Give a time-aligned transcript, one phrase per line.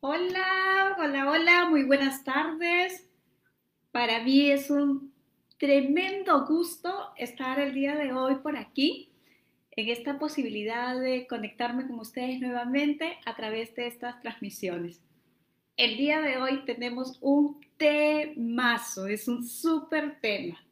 [0.00, 3.04] Hola, hola, hola, muy buenas tardes.
[3.90, 5.12] Para mí es un
[5.58, 9.10] tremendo gusto estar el día de hoy por aquí,
[9.72, 15.00] en esta posibilidad de conectarme con ustedes nuevamente a través de estas transmisiones.
[15.76, 20.64] El día de hoy tenemos un temazo, es un súper tema.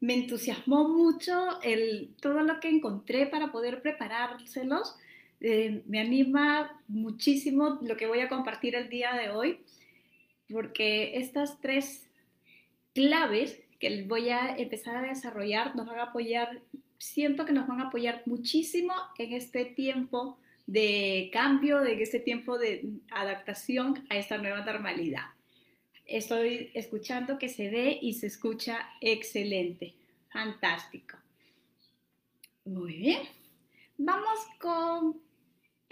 [0.00, 4.94] Me entusiasmó mucho el, todo lo que encontré para poder preparárselos
[5.46, 9.58] eh, me anima muchísimo lo que voy a compartir el día de hoy,
[10.50, 12.08] porque estas tres
[12.94, 16.62] claves que voy a empezar a desarrollar nos van a apoyar,
[16.96, 22.56] siento que nos van a apoyar muchísimo en este tiempo de cambio, de este tiempo
[22.56, 25.26] de adaptación a esta nueva normalidad.
[26.06, 29.92] Estoy escuchando que se ve y se escucha excelente,
[30.30, 31.18] fantástico.
[32.64, 33.20] Muy bien,
[33.98, 35.22] vamos con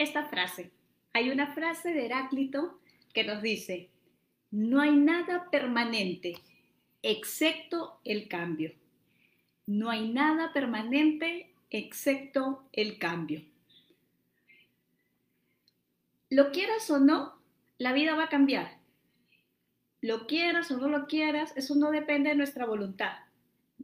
[0.03, 0.71] esta frase.
[1.13, 2.79] Hay una frase de Heráclito
[3.13, 3.89] que nos dice,
[4.51, 6.35] no hay nada permanente
[7.01, 8.73] excepto el cambio.
[9.65, 13.43] No hay nada permanente excepto el cambio.
[16.29, 17.35] Lo quieras o no,
[17.77, 18.77] la vida va a cambiar.
[20.01, 23.13] Lo quieras o no lo quieras, eso no depende de nuestra voluntad.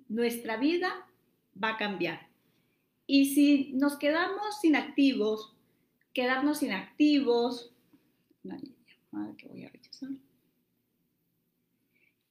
[0.08, 1.08] Nuestra vida
[1.62, 2.28] va a cambiar.
[3.08, 5.56] Y si nos quedamos inactivos
[6.13, 7.71] quedarnos inactivos,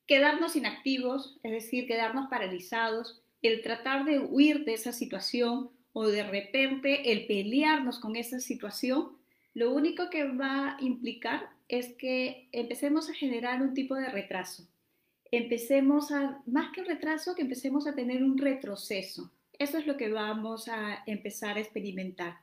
[0.06, 6.22] Quedarnos inactivos, es decir, quedarnos paralizados, el tratar de huir de esa situación o de
[6.22, 9.10] repente el pelearnos con esa situación,
[9.54, 14.66] lo único que va a implicar es que empecemos a generar un tipo de retraso.
[15.30, 19.30] Empecemos a, más que retraso, que empecemos a tener un retroceso.
[19.58, 22.38] Eso es lo que vamos a empezar a experimentar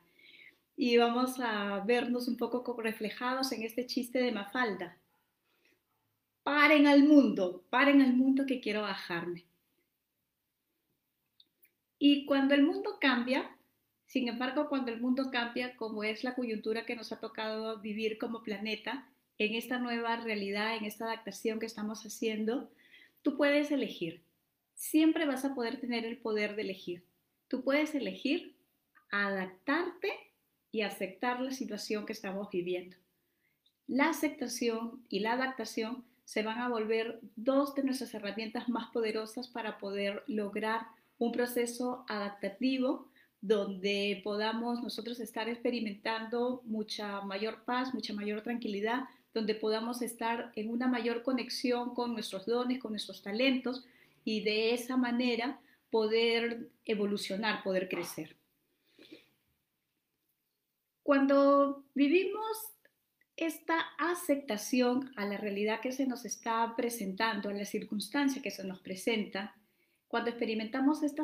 [0.76, 4.98] y vamos a vernos un poco reflejados en este chiste de Mafalda.
[6.42, 9.44] Paren al mundo, paren al mundo que quiero bajarme.
[11.98, 13.56] Y cuando el mundo cambia,
[14.06, 18.18] sin embargo, cuando el mundo cambia, como es la coyuntura que nos ha tocado vivir
[18.18, 19.08] como planeta,
[19.38, 22.70] en esta nueva realidad, en esta adaptación que estamos haciendo,
[23.22, 24.22] tú puedes elegir.
[24.74, 27.02] Siempre vas a poder tener el poder de elegir.
[27.48, 28.54] Tú puedes elegir
[29.10, 30.25] adaptarte
[30.72, 32.96] y aceptar la situación que estamos viviendo.
[33.86, 39.46] La aceptación y la adaptación se van a volver dos de nuestras herramientas más poderosas
[39.46, 40.88] para poder lograr
[41.18, 43.08] un proceso adaptativo
[43.40, 50.70] donde podamos nosotros estar experimentando mucha mayor paz, mucha mayor tranquilidad, donde podamos estar en
[50.70, 53.84] una mayor conexión con nuestros dones, con nuestros talentos
[54.24, 55.60] y de esa manera
[55.90, 58.34] poder evolucionar, poder crecer.
[61.06, 62.74] Cuando vivimos
[63.36, 68.64] esta aceptación a la realidad que se nos está presentando, a la circunstancia que se
[68.64, 69.54] nos presenta,
[70.08, 71.22] cuando experimentamos esta,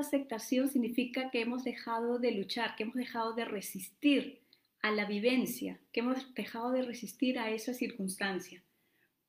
[0.00, 4.40] aceptación significa que hemos dejado de luchar, que hemos dejado de resistir
[4.80, 8.64] a la vivencia, que hemos dejado de resistir a esa circunstancia.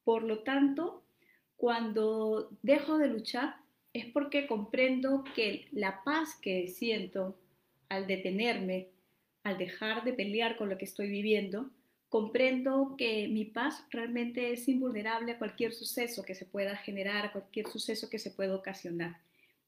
[0.04, 1.04] Por lo tanto,
[1.56, 3.58] cuando dejo de luchar
[3.94, 7.38] es porque comprendo que la paz que siento
[7.90, 8.93] al detenerme,
[9.44, 11.70] al dejar de pelear con lo que estoy viviendo,
[12.10, 17.32] comprendo que mi paz realmente es invulnerable a cualquier suceso que se pueda generar, a
[17.32, 19.18] cualquier suceso que se pueda ocasionar.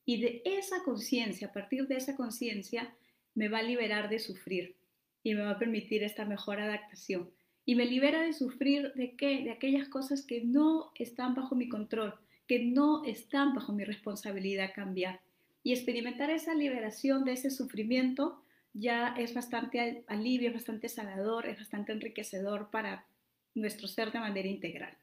[0.06, 2.94] Y de esa conciencia, a partir de esa conciencia,
[3.34, 4.75] me va a liberar de sufrir
[5.24, 7.31] y me va a permitir esta mejor adaptación.
[7.66, 9.44] Y me libera de sufrir de qué?
[9.44, 12.13] De aquellas cosas que no están bajo mi control,
[12.47, 15.19] que no están bajo mi responsabilidad cambiar.
[15.63, 18.40] Y experimentar esa liberación de ese sufrimiento
[18.78, 23.06] ya es bastante alivio, es bastante sanador, es bastante enriquecedor para
[23.54, 24.95] nuestro ser de manera integral.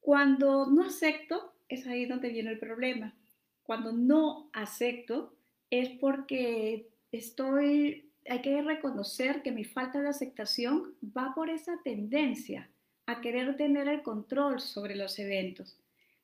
[0.00, 3.14] Cuando no acepto, es ahí donde viene el problema.
[3.62, 5.34] Cuando no acepto
[5.70, 12.68] es porque estoy, hay que reconocer que mi falta de aceptación va por esa tendencia
[13.06, 15.78] a querer tener el control sobre los eventos.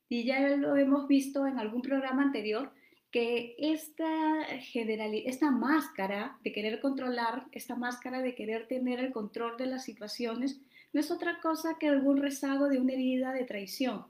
[0.08, 2.72] Y ya lo hemos visto en algún programa anterior,
[3.10, 9.66] que esta, esta máscara de querer controlar, esta máscara de querer tener el control de
[9.66, 10.60] las situaciones,
[10.92, 14.06] no es otra cosa que algún rezago de una herida de traición.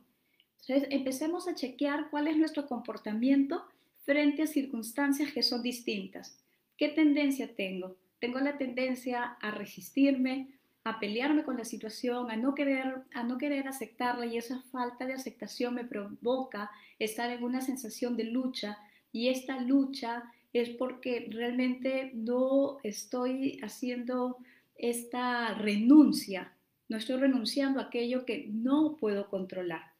[0.62, 3.64] Entonces, empecemos a chequear cuál es nuestro comportamiento
[4.05, 6.38] frente a circunstancias que son distintas.
[6.76, 7.97] ¿Qué tendencia tengo?
[8.19, 10.49] Tengo la tendencia a resistirme,
[10.85, 15.06] a pelearme con la situación, a no querer, a no querer aceptarla y esa falta
[15.06, 18.79] de aceptación me provoca estar en una sensación de lucha,
[19.12, 24.39] y esta lucha es porque realmente no estoy haciendo
[24.75, 26.57] esta renuncia
[26.91, 29.93] no estoy renunciando a aquello que no puedo controlar.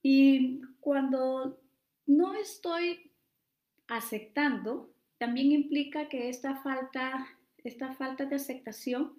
[0.00, 1.60] Y cuando
[2.06, 3.10] no estoy
[3.88, 7.26] aceptando, también implica que esta falta,
[7.64, 9.18] esta falta de aceptación,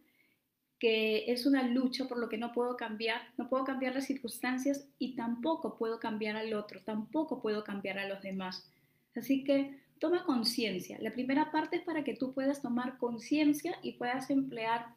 [0.80, 4.88] que es una lucha por lo que no puedo cambiar, no puedo cambiar las circunstancias
[4.98, 8.72] y tampoco puedo cambiar al otro, tampoco puedo cambiar a los demás.
[9.16, 10.98] Así que toma conciencia.
[11.02, 14.88] La primera parte es para que tú puedas tomar conciencia y puedas emplear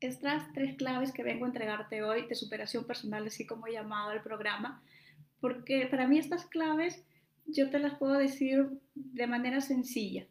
[0.00, 4.12] estas tres claves que vengo a entregarte hoy de superación personal, así como he llamado
[4.12, 4.82] el programa,
[5.40, 7.04] porque para mí estas claves
[7.46, 10.26] yo te las puedo decir de manera sencilla.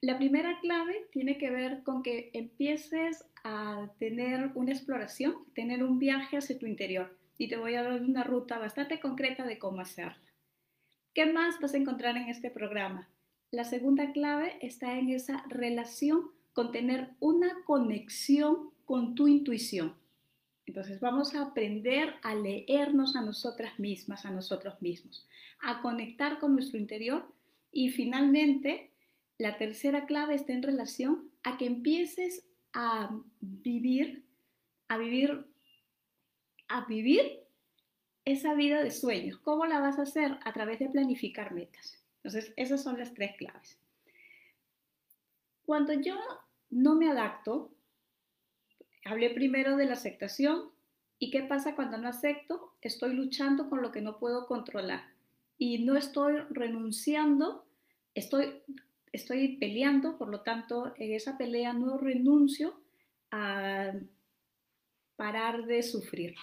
[0.00, 5.98] La primera clave tiene que ver con que empieces a tener una exploración, tener un
[5.98, 7.16] viaje hacia tu interior.
[7.38, 10.20] Y te voy a dar una ruta bastante concreta de cómo hacerla.
[11.14, 13.08] ¿Qué más vas a encontrar en este programa?
[13.52, 19.94] La segunda clave está en esa relación con tener una conexión con tu intuición.
[20.66, 25.24] Entonces vamos a aprender a leernos a nosotras mismas, a nosotros mismos,
[25.62, 27.32] a conectar con nuestro interior
[27.70, 28.90] y finalmente
[29.38, 34.24] la tercera clave está en relación a que empieces a vivir,
[34.88, 35.46] a vivir,
[36.66, 37.43] a vivir
[38.24, 39.38] esa vida de sueños.
[39.38, 40.38] ¿Cómo la vas a hacer?
[40.44, 42.02] A través de planificar metas.
[42.16, 43.78] Entonces, esas son las tres claves.
[45.66, 46.16] Cuando yo
[46.70, 47.70] no me adapto,
[49.04, 50.70] hablé primero de la aceptación
[51.18, 55.04] y qué pasa cuando no acepto, estoy luchando con lo que no puedo controlar
[55.58, 57.64] y no estoy renunciando,
[58.14, 58.62] estoy,
[59.12, 62.80] estoy peleando, por lo tanto, en esa pelea no renuncio
[63.30, 63.92] a
[65.16, 66.34] parar de sufrir.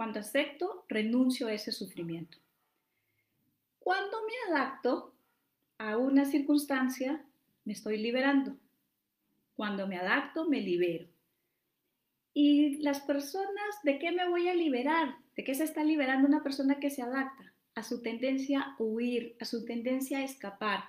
[0.00, 2.38] Cuando acepto, renuncio a ese sufrimiento.
[3.80, 5.14] Cuando me adapto
[5.76, 7.22] a una circunstancia,
[7.66, 8.56] me estoy liberando.
[9.56, 11.06] Cuando me adapto, me libero.
[12.32, 15.16] Y las personas, ¿de qué me voy a liberar?
[15.36, 17.52] ¿De qué se está liberando una persona que se adapta?
[17.74, 20.84] A su tendencia a huir, a su tendencia a escapar.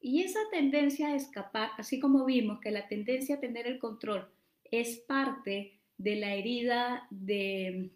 [0.00, 4.28] Y esa tendencia a escapar, así como vimos que la tendencia a tener el control
[4.64, 7.92] es parte de la herida de,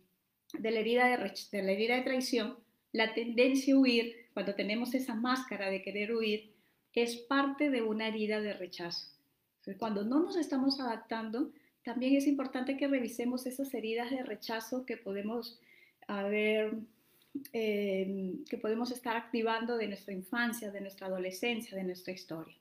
[0.59, 2.57] de la herida de, traición,
[2.93, 6.53] la tendencia a huir, cuando tenemos esa máscara de querer huir,
[7.03, 9.07] es parte de una herida de rechazo.
[9.79, 11.53] Cuando no nos estamos adaptando,
[11.85, 15.61] también es importante que revisemos esas heridas de rechazo que podemos
[16.09, 16.75] haber,
[17.53, 22.57] em, que podemos estar activando de nuestra infancia, de nuestra adolescencia, de nuestra historia.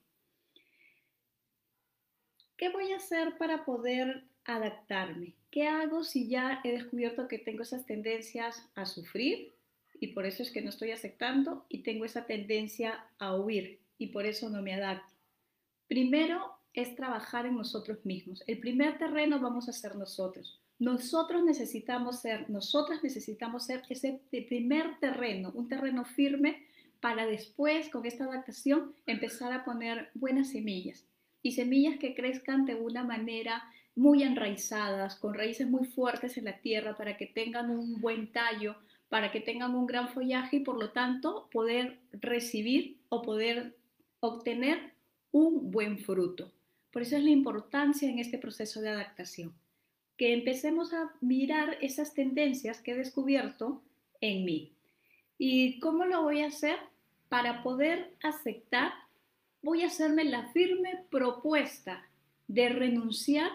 [2.55, 5.35] ¿Qué voy a hacer para poder adaptarme?
[5.51, 9.53] ¿Qué hago si ya he descubierto que tengo esas tendencias a sufrir
[9.99, 14.07] y por eso es que no estoy aceptando y tengo esa tendencia a huir y
[14.07, 15.13] por eso no me adapto?
[15.87, 18.43] Primero, es trabajar en nosotros mismos.
[18.47, 20.61] El primer terreno vamos a ser nosotros.
[20.77, 26.65] Nosotros necesitamos ser, nosotras necesitamos ser ese primer terreno, un terreno firme
[27.01, 31.05] para después, con esta adaptación, empezar a poner buenas semillas
[31.41, 33.63] y semillas que crezcan de una manera
[33.99, 38.77] muy enraizadas, con raíces muy fuertes en la tierra para que tengan un buen tallo,
[39.09, 43.75] para que tengan un gran follaje y por lo tanto poder recibir o poder
[44.21, 44.93] obtener
[45.33, 46.49] un buen fruto.
[46.93, 49.53] Por eso es la importancia en este proceso de adaptación,
[50.15, 53.81] que empecemos a mirar esas tendencias que he descubierto
[54.21, 54.71] en mí.
[55.37, 56.77] ¿Y cómo lo voy a hacer?
[57.27, 58.93] Para poder aceptar,
[59.61, 62.07] voy a hacerme la firme propuesta
[62.47, 63.51] de renunciar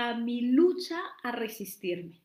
[0.00, 2.20] a mi lucha a resistirme.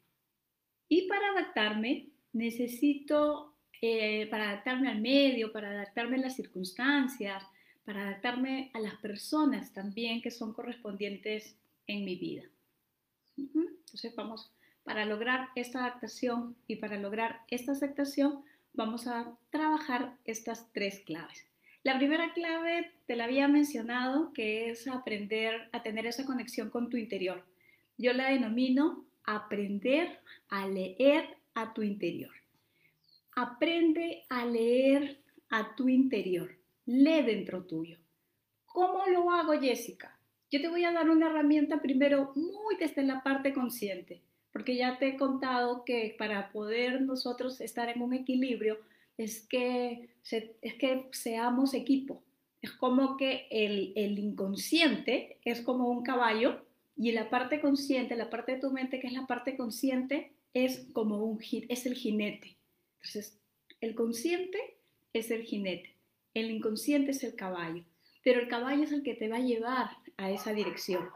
[0.88, 7.44] Y para adaptarme, necesito, eh, para adaptarme al medio, para adaptarme a las circunstancias,
[7.84, 11.56] para adaptarme a las personas también que son correspondientes
[11.88, 12.44] en mi vida.
[13.38, 14.52] Entonces vamos,
[14.84, 21.46] para lograr esta adaptación y para lograr esta aceptación, vamos a trabajar estas tres claves.
[21.84, 26.90] La primera clave te la había mencionado, que es aprender a tener esa conexión con
[26.90, 27.46] tu interior.
[27.98, 32.34] Yo la denomino aprender a leer a tu interior.
[33.36, 37.98] Aprende a leer a tu interior lee dentro tuyo.
[38.66, 40.18] ¿Cómo lo hago, Jessica?
[40.52, 44.22] Yo te voy a dar una herramienta primero muy desde la parte consciente,
[44.52, 48.80] porque ya te he contado que para poder nosotros estar en un equilibrio
[49.18, 52.22] es que, es que seamos equipo.
[52.62, 56.65] Es como que el, el inconsciente es como un caballo
[56.96, 60.88] y la parte consciente, la parte de tu mente que es la parte consciente, es
[60.94, 62.58] como un es el jinete.
[63.02, 63.42] Entonces,
[63.82, 64.78] el consciente
[65.14, 65.96] es el jinete.
[66.34, 67.84] El inconsciente es el caballo,
[68.24, 71.10] pero el caballo es el que te va a llevar a esa dirección.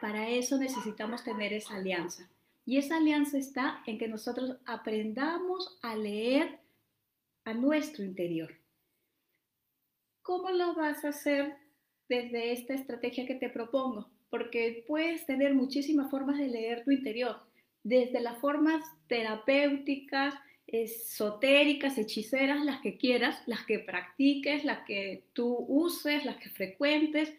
[0.00, 2.30] para eso necesitamos tener esa alianza.
[2.64, 6.60] Y esa alianza está en que nosotros aprendamos a leer
[7.44, 8.54] a nuestro interior.
[10.22, 11.56] ¿Cómo lo vas a hacer
[12.08, 14.08] desde esta estrategia que te propongo?
[14.30, 17.36] Porque puedes tener muchísimas formas de leer tu interior,
[17.82, 20.34] desde las formas terapéuticas,
[20.66, 27.34] esotéricas, hechiceras, las que quieras, las que practiques, las que tú uses, las que frecuentes.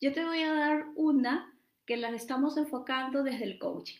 [0.00, 1.54] Yo te voy a dar una
[1.86, 3.98] que las estamos enfocando desde el coaching.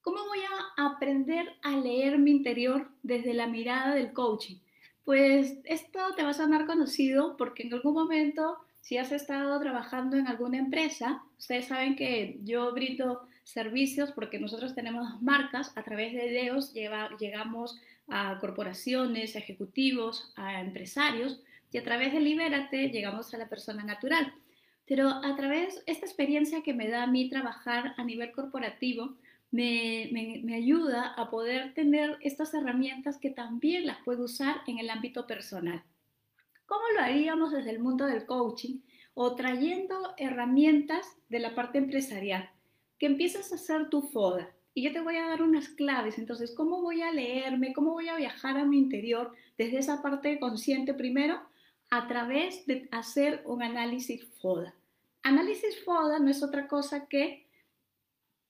[0.00, 4.56] ¿Cómo voy a aprender a leer mi interior desde la mirada del coaching?
[5.04, 8.58] Pues esto te va a sonar conocido porque en algún momento,
[8.88, 14.74] si has estado trabajando en alguna empresa, ustedes saben que yo brindo servicios porque nosotros
[14.74, 17.78] tenemos marcas, a través de DEOS llegamos
[18.08, 23.84] a corporaciones, a ejecutivos, a empresarios y a través de Libérate llegamos a la persona
[23.84, 24.32] natural.
[24.86, 29.16] Pero a través de esta experiencia que me da a mí trabajar a nivel corporativo,
[29.50, 34.88] me, me, ayuda a poder tener estas herramientas que también las puedo usar en el
[34.88, 35.84] ámbito personal.
[36.68, 38.80] ¿Cómo lo haríamos desde el mundo del coaching?
[39.14, 42.50] O trayendo herramientas de la parte empresarial,
[42.98, 44.54] que empiezas a hacer tu FODA.
[44.74, 46.18] Y yo te voy a dar unas claves.
[46.18, 47.72] Entonces, ¿cómo voy a leerme?
[47.72, 51.40] ¿Cómo voy a viajar a mi interior desde esa parte consciente primero?
[51.88, 54.74] A través de hacer un análisis FODA.
[55.22, 57.46] Análisis FODA no es otra cosa que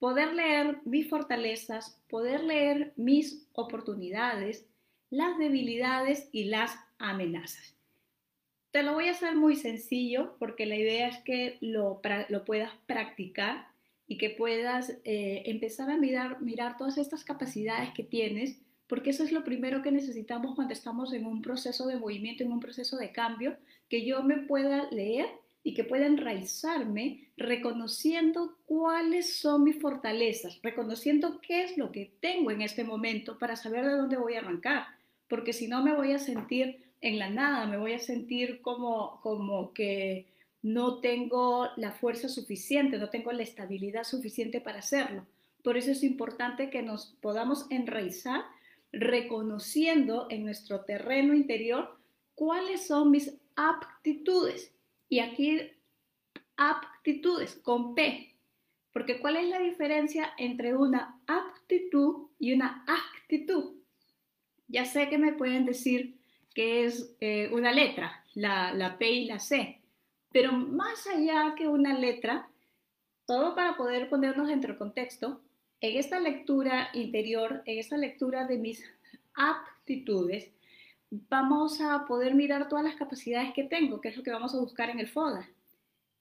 [0.01, 4.67] poder leer mis fortalezas, poder leer mis oportunidades,
[5.09, 7.78] las debilidades y las amenazas.
[8.79, 12.01] Te lo voy a hacer muy sencillo porque la idea es que lo,
[12.47, 13.67] puedas practicar
[14.07, 19.25] y que puedas eh, empezar a mirar, mirar todas estas capacidades que tienes, porque eso
[19.25, 22.97] es lo primero que necesitamos cuando estamos en un proceso de movimiento, en un proceso
[22.97, 23.57] de cambio,
[23.89, 25.27] que yo me pueda leer
[25.65, 32.53] y que pueda enraizarme reconociendo cuáles son mis fortalezas, reconociendo qué es lo que tengo
[32.53, 34.87] en este momento para saber de dónde voy a arrancar,
[35.27, 39.21] porque si no me voy a sentir en la nada, me voy a sentir como,
[39.23, 40.27] como que
[40.63, 45.27] no tengo la fuerza suficiente, no tengo la estabilidad suficiente para hacerlo.
[45.63, 48.45] Por eso es importante que nos podamos enraizar
[48.93, 51.97] reconociendo en nuestro terreno interior
[52.35, 54.73] cuáles son mis aptitudes
[55.09, 55.61] y aquí
[56.57, 58.35] aptitudes con P.
[58.93, 63.77] Porque ¿cuál es la diferencia entre una aptitud y una actitud?
[64.67, 66.18] Ya sé que me pueden decir
[66.55, 69.81] que es eh, una letra, la, la P y la C,
[70.33, 72.49] pero más allá que una letra,
[73.27, 75.41] todo para poder ponernos dentro del contexto,
[75.81, 78.85] en esta lectura interior, en esta lectura de mis
[79.35, 80.51] aptitudes,
[81.11, 84.59] vamos a poder mirar todas las capacidades que tengo, que es lo que vamos a
[84.59, 85.49] buscar en el FODA.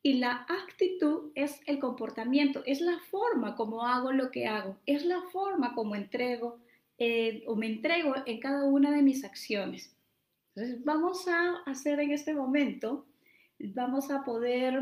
[0.03, 5.03] Y la actitud es el comportamiento, es la forma como hago lo que hago, es
[5.03, 6.59] la forma como entrego
[6.97, 9.96] eh, o me entrego en cada una de mis acciones.
[10.57, 13.05] Entonces, vamos a hacer en este momento,
[13.59, 14.81] vamos a poder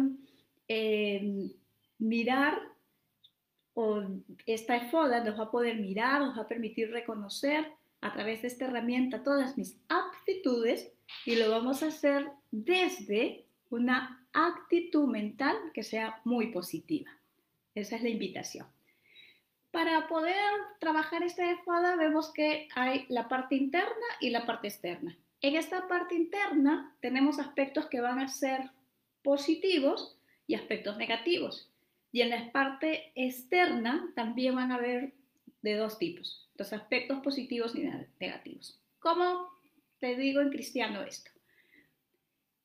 [0.69, 1.51] eh,
[1.99, 2.61] mirar,
[3.73, 4.01] o
[4.45, 8.47] esta FODA nos va a poder mirar, nos va a permitir reconocer a través de
[8.47, 10.93] esta herramienta todas mis aptitudes
[11.25, 17.11] y lo vamos a hacer desde una actitud mental que sea muy positiva.
[17.73, 18.65] Esa es la invitación.
[19.71, 25.17] Para poder trabajar esta FADA vemos que hay la parte interna y la parte externa.
[25.41, 28.71] En esta parte interna tenemos aspectos que van a ser
[29.23, 31.71] positivos y aspectos negativos.
[32.11, 35.13] Y en la parte externa también van a haber
[35.61, 37.89] de dos tipos los aspectos positivos y
[38.19, 38.79] negativos.
[38.99, 39.49] ¿Cómo
[39.99, 41.31] te digo en cristiano esto?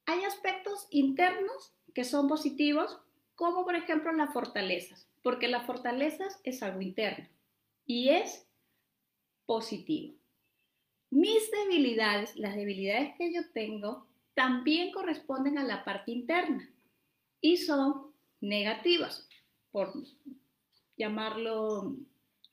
[0.06, 3.00] Hay aspectos internos que son positivos,
[3.34, 7.28] como por ejemplo las fortalezas, porque las fortalezas es algo interno
[7.86, 8.46] y es
[9.46, 10.19] positivo.
[11.10, 16.70] Mis debilidades, las debilidades que yo tengo, también corresponden a la parte interna
[17.40, 19.28] y son negativas,
[19.70, 19.92] por
[20.96, 21.96] llamarlo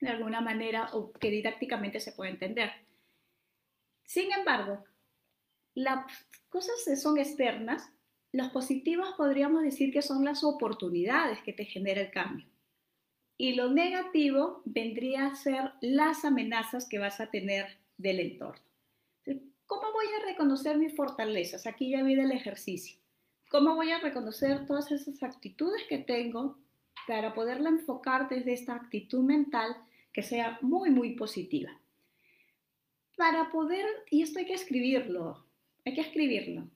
[0.01, 2.71] de alguna manera o que didácticamente se puede entender.
[4.03, 4.83] Sin embargo,
[5.75, 6.05] las
[6.49, 7.91] cosas que son externas,
[8.31, 12.47] las positivas podríamos decir que son las oportunidades que te genera el cambio.
[13.37, 18.61] Y lo negativo vendría a ser las amenazas que vas a tener del entorno.
[19.65, 21.67] ¿Cómo voy a reconocer mis fortalezas?
[21.67, 22.97] Aquí ya viene el ejercicio.
[23.49, 26.57] ¿Cómo voy a reconocer todas esas actitudes que tengo
[27.07, 29.75] para poderla enfocar desde esta actitud mental
[30.11, 31.71] que sea muy, muy positiva.
[33.15, 35.45] Para poder, y esto hay que escribirlo,
[35.85, 36.67] hay que escribirlo.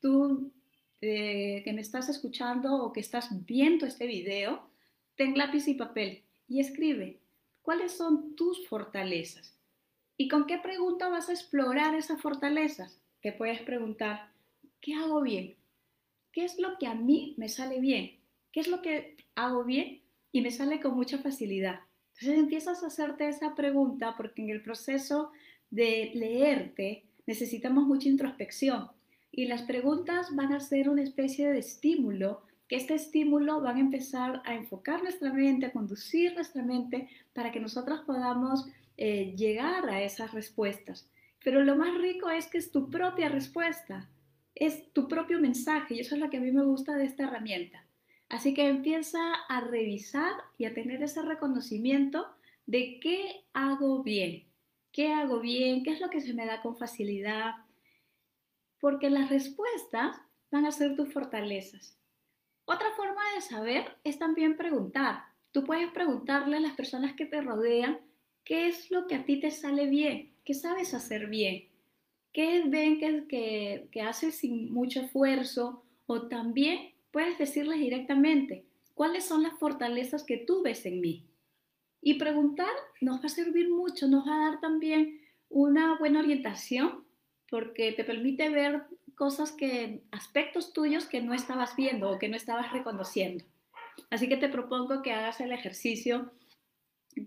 [0.00, 0.52] Tú
[1.00, 4.68] eh, que me estás escuchando o que estás viendo este video,
[5.16, 7.18] ten lápiz y papel y escribe
[7.62, 9.58] cuáles son tus fortalezas.
[10.22, 13.00] ¿Y con qué pregunta vas a explorar esas fortalezas?
[13.22, 14.30] Te puedes preguntar,
[14.80, 15.56] ¿qué hago bien?
[16.30, 18.20] ¿Qué es lo que a mí me sale bien?
[18.52, 20.00] ¿Qué es lo que hago bien
[20.30, 21.80] y me sale con mucha facilidad?
[22.14, 25.32] Entonces empiezas a hacerte esa pregunta porque en el proceso
[25.70, 28.92] de leerte necesitamos mucha introspección
[29.32, 33.80] y las preguntas van a ser una especie de estímulo que este estímulo van a
[33.80, 39.88] empezar a enfocar nuestra mente, a conducir nuestra mente para que nosotros podamos eh, llegar
[39.88, 41.08] a esas respuestas.
[41.44, 44.08] Pero lo más rico es que es tu propia respuesta,
[44.54, 47.24] es tu propio mensaje y eso es lo que a mí me gusta de esta
[47.24, 47.84] herramienta.
[48.28, 52.26] Así que empieza a revisar y a tener ese reconocimiento
[52.66, 54.44] de qué hago bien,
[54.92, 57.54] qué hago bien, qué es lo que se me da con facilidad,
[58.80, 60.16] porque las respuestas
[60.50, 61.98] van a ser tus fortalezas.
[62.64, 65.24] Otra forma de saber es también preguntar.
[65.50, 68.00] Tú puedes preguntarle a las personas que te rodean
[68.44, 71.68] qué es lo que a ti te sale bien, qué sabes hacer bien,
[72.32, 79.42] qué ven que, que, haces sin mucho esfuerzo o también puedes decirles directamente cuáles son
[79.42, 81.26] las fortalezas que tú ves en mí.
[82.00, 87.04] Y preguntar nos va a servir mucho, nos va a dar también una buena orientación
[87.48, 88.82] porque te permite ver
[89.14, 93.44] cosas que, aspectos tuyos que no estabas viendo o que no estabas reconociendo.
[94.10, 96.32] Así que te propongo que hagas el ejercicio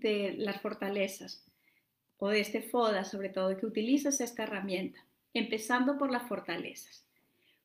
[0.00, 1.44] de las fortalezas
[2.18, 7.04] o de este FODA, sobre todo, que utilices esta herramienta, empezando por las fortalezas.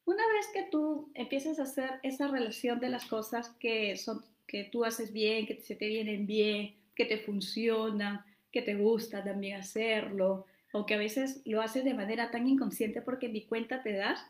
[0.05, 4.65] Una vez que tú empieces a hacer esa relación de las cosas que, son, que
[4.65, 9.59] tú haces bien, que se te vienen bien, que te funcionan, que te gusta también
[9.59, 13.93] hacerlo, o que a veces lo haces de manera tan inconsciente porque ni cuenta te
[13.93, 14.25] das,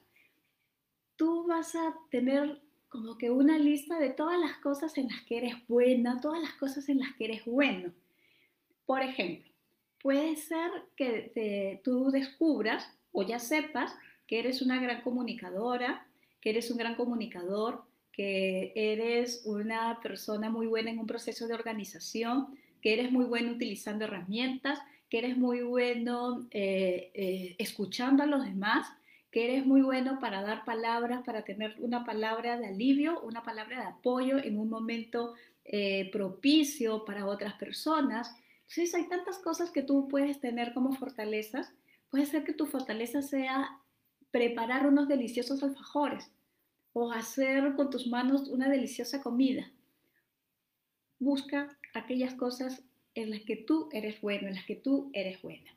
[1.15, 5.37] tú vas a tener como que una lista de todas las cosas en las que
[5.37, 7.93] eres buena, todas las cosas en las que eres bueno.
[8.85, 9.49] Por ejemplo,
[10.01, 13.95] puede ser que tú descubras o ya sepas
[14.27, 16.05] que eres una gran comunicadora,
[16.41, 21.53] que eres un gran comunicador, que eres una persona muy buena en un proceso de
[21.53, 28.25] organización, que eres muy bueno utilizando herramientas, que eres muy bueno eh, eh, escuchando a
[28.25, 28.87] los demás,
[29.31, 33.79] que eres muy bueno para dar palabras, para tener una palabra de alivio, una palabra
[33.79, 38.35] de apoyo en un momento eh, propicio para otras personas.
[38.61, 41.73] Entonces hay tantas cosas que tú puedes tener como fortalezas.
[42.09, 43.79] Puede ser que tu fortaleza sea
[44.31, 46.29] preparar unos deliciosos alfajores
[46.93, 49.71] o hacer con tus manos una deliciosa comida.
[51.19, 52.83] Busca aquellas cosas
[53.15, 55.71] en las que tú eres bueno, en las que tú eres buena.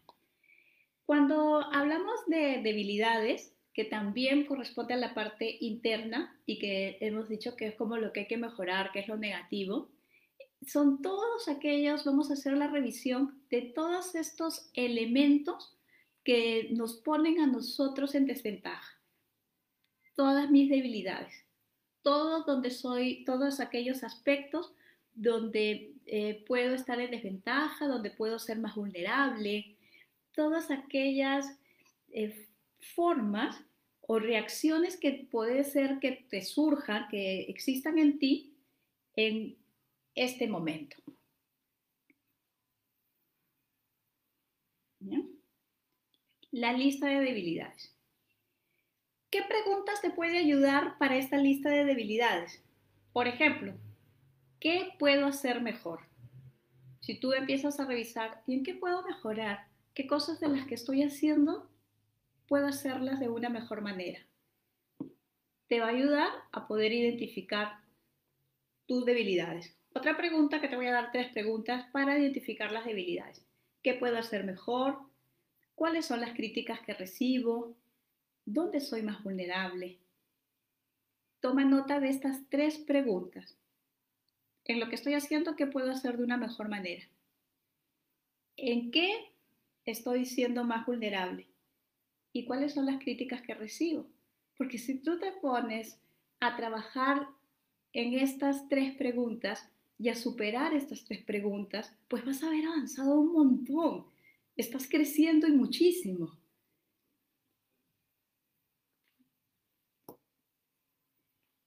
[1.06, 7.56] Cuando hablamos de debilidades, que también corresponde a la parte interna y que hemos dicho
[7.56, 9.90] que es como lo que hay que mejorar, que es lo negativo,
[10.66, 15.76] son todos aquellos, vamos a hacer la revisión de todos estos elementos
[16.22, 18.98] que nos ponen a nosotros en desventaja.
[20.14, 21.34] Todas mis debilidades,
[22.02, 24.72] todo donde soy, todos aquellos aspectos
[25.14, 29.73] donde eh, puedo estar en desventaja, donde puedo ser más vulnerable,
[30.34, 31.46] todas aquellas
[32.12, 32.48] eh,
[32.94, 33.62] formas
[34.00, 38.54] o reacciones que puede ser que te surjan, que existan en ti
[39.16, 39.56] en
[40.14, 40.96] este momento.
[46.50, 47.94] La lista de debilidades.
[49.30, 52.62] ¿Qué preguntas te puede ayudar para esta lista de debilidades?
[53.12, 53.74] Por ejemplo,
[54.64, 56.00] ¿Qué puedo hacer mejor?
[57.00, 59.68] Si tú empiezas a revisar, ¿y en qué puedo mejorar?
[59.94, 61.70] ¿Qué cosas de las que estoy haciendo
[62.48, 64.20] puedo hacerlas de una mejor manera?
[65.68, 67.78] Te va a ayudar a poder identificar
[68.86, 69.76] tus debilidades.
[69.94, 73.42] Otra pregunta que te voy a dar tres preguntas para identificar las debilidades.
[73.82, 74.98] ¿Qué puedo hacer mejor?
[75.74, 77.76] ¿Cuáles son las críticas que recibo?
[78.44, 79.98] ¿Dónde soy más vulnerable?
[81.40, 83.56] Toma nota de estas tres preguntas
[84.64, 87.04] en lo que estoy haciendo, ¿qué puedo hacer de una mejor manera?
[88.56, 89.33] ¿En qué
[89.84, 91.48] estoy siendo más vulnerable?
[92.32, 94.06] ¿Y cuáles son las críticas que recibo?
[94.56, 96.00] Porque si tú te pones
[96.40, 97.28] a trabajar
[97.92, 103.18] en estas tres preguntas y a superar estas tres preguntas, pues vas a haber avanzado
[103.18, 104.06] un montón.
[104.56, 106.36] Estás creciendo y muchísimo.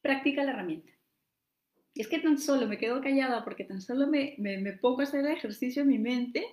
[0.02, 0.92] Practica la herramienta.
[1.96, 5.26] Es que tan solo me quedo callada porque tan solo me, me, pongo a hacer
[5.26, 6.46] el ejercicio en mi mente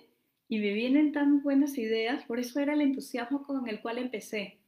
[0.47, 2.23] y me vienen tan buenas ideas.
[2.25, 4.59] Por eso era el entusiasmo con el cual empecé.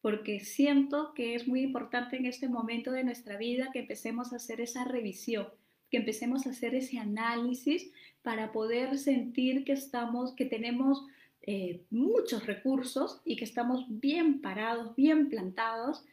[0.00, 4.36] Porque siento que es muy importante en este momento de nuestra vida que empecemos a
[4.36, 5.46] hacer esa revisión
[5.90, 7.90] que empecemos a hacer ese análisis
[8.22, 11.04] para poder sentir que estamos, que tenemos
[11.42, 16.04] eh, muchos recursos y que estamos bien parados, bien plantados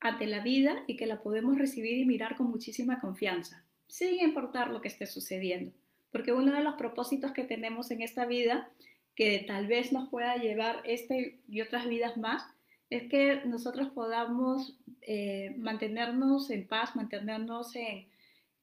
[0.00, 4.70] ante la vida y que la podemos recibir y mirar con muchísima confianza, sin importar
[4.70, 5.72] lo que esté sucediendo.
[6.10, 8.70] Porque uno de los propósitos que tenemos en esta vida,
[9.14, 12.44] que tal vez nos pueda llevar este y otras vidas más,
[12.90, 18.06] es que nosotros podamos eh, mantenernos en paz, mantenernos en,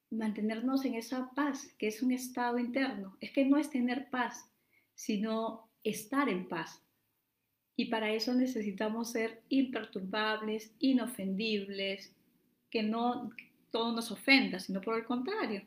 [0.10, 3.18] mantenernos en esa paz, que es un estado interno.
[3.22, 4.50] Es que no es tener paz,
[4.96, 6.82] sino estar en paz.
[7.76, 12.14] Y para eso necesitamos ser imperturbables, inofendibles,
[12.72, 13.32] que no
[13.72, 15.64] todo nos ofenda, sino por el contrario.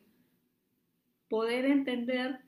[1.28, 2.40] Poder entender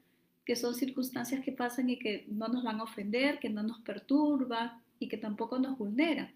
[0.45, 3.81] que son circunstancias que pasan y que no nos van a ofender, que no nos
[3.81, 6.33] perturban y que tampoco nos vulneran,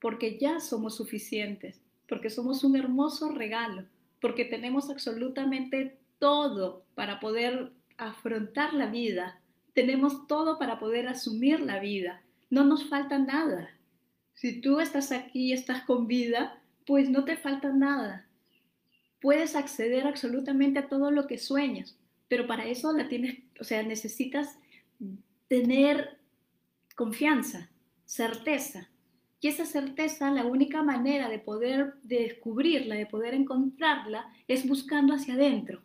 [0.00, 3.84] porque ya somos suficientes, porque somos un hermoso regalo,
[4.20, 9.40] porque tenemos absolutamente todo para poder afrontar la vida
[9.72, 12.22] tenemos todo para poder asumir la vida.
[12.50, 13.70] No nos falta nada.
[14.34, 18.26] Si tú estás aquí y estás con vida, pues no te falta nada.
[19.20, 21.96] Puedes acceder absolutamente a todo lo que sueñas,
[22.28, 24.58] pero para eso la tienes, o sea, necesitas
[25.48, 26.18] tener
[26.96, 27.70] confianza,
[28.04, 28.88] certeza.
[29.40, 35.34] Y esa certeza, la única manera de poder descubrirla, de poder encontrarla, es buscando hacia
[35.34, 35.82] adentro,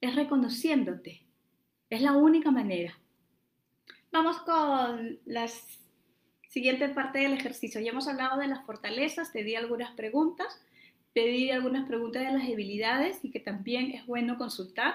[0.00, 1.22] es reconociéndote.
[1.90, 2.98] Es la única manera.
[4.10, 5.46] Vamos con la
[6.48, 7.80] siguiente parte del ejercicio.
[7.80, 10.63] Ya hemos hablado de las fortalezas, te di algunas preguntas,
[11.14, 14.94] te di algunas preguntas de las debilidades y que también es bueno consultar,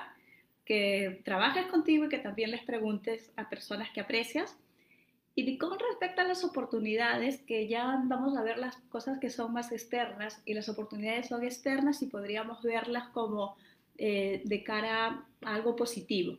[0.66, 4.56] que trabajes contigo y que también les preguntes a personas que aprecias.
[5.34, 9.54] Y con respecto a las oportunidades, que ya vamos a ver las cosas que son
[9.54, 13.56] más externas y las oportunidades son externas y podríamos verlas como
[13.98, 16.38] eh, de cara a algo positivo.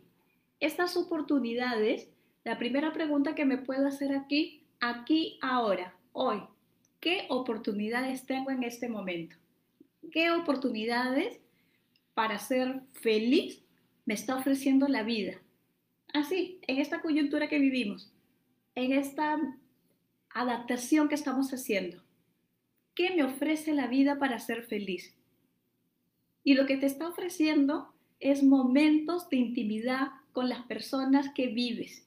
[0.60, 2.08] Estas oportunidades
[2.42, 6.42] la primera pregunta que me puedo hacer aquí, aquí, ahora, hoy,
[6.98, 9.36] ¿qué oportunidades tengo en este momento?
[10.10, 11.40] ¿Qué oportunidades
[12.14, 13.62] para ser feliz
[14.06, 15.40] me está ofreciendo la vida?
[16.12, 18.12] Así, en esta coyuntura que vivimos,
[18.74, 19.38] en esta
[20.30, 22.02] adaptación que estamos haciendo.
[22.94, 25.14] ¿Qué me ofrece la vida para ser feliz?
[26.42, 32.06] Y lo que te está ofreciendo es momentos de intimidad con las personas que vives,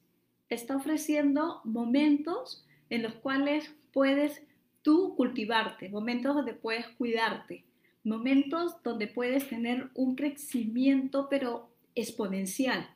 [0.50, 4.44] está ofreciendo momentos en los cuales puedes
[4.82, 7.64] tú cultivarte, momentos donde puedes cuidarte,
[8.04, 12.90] momentos donde puedes tener un crecimiento pero exponencial.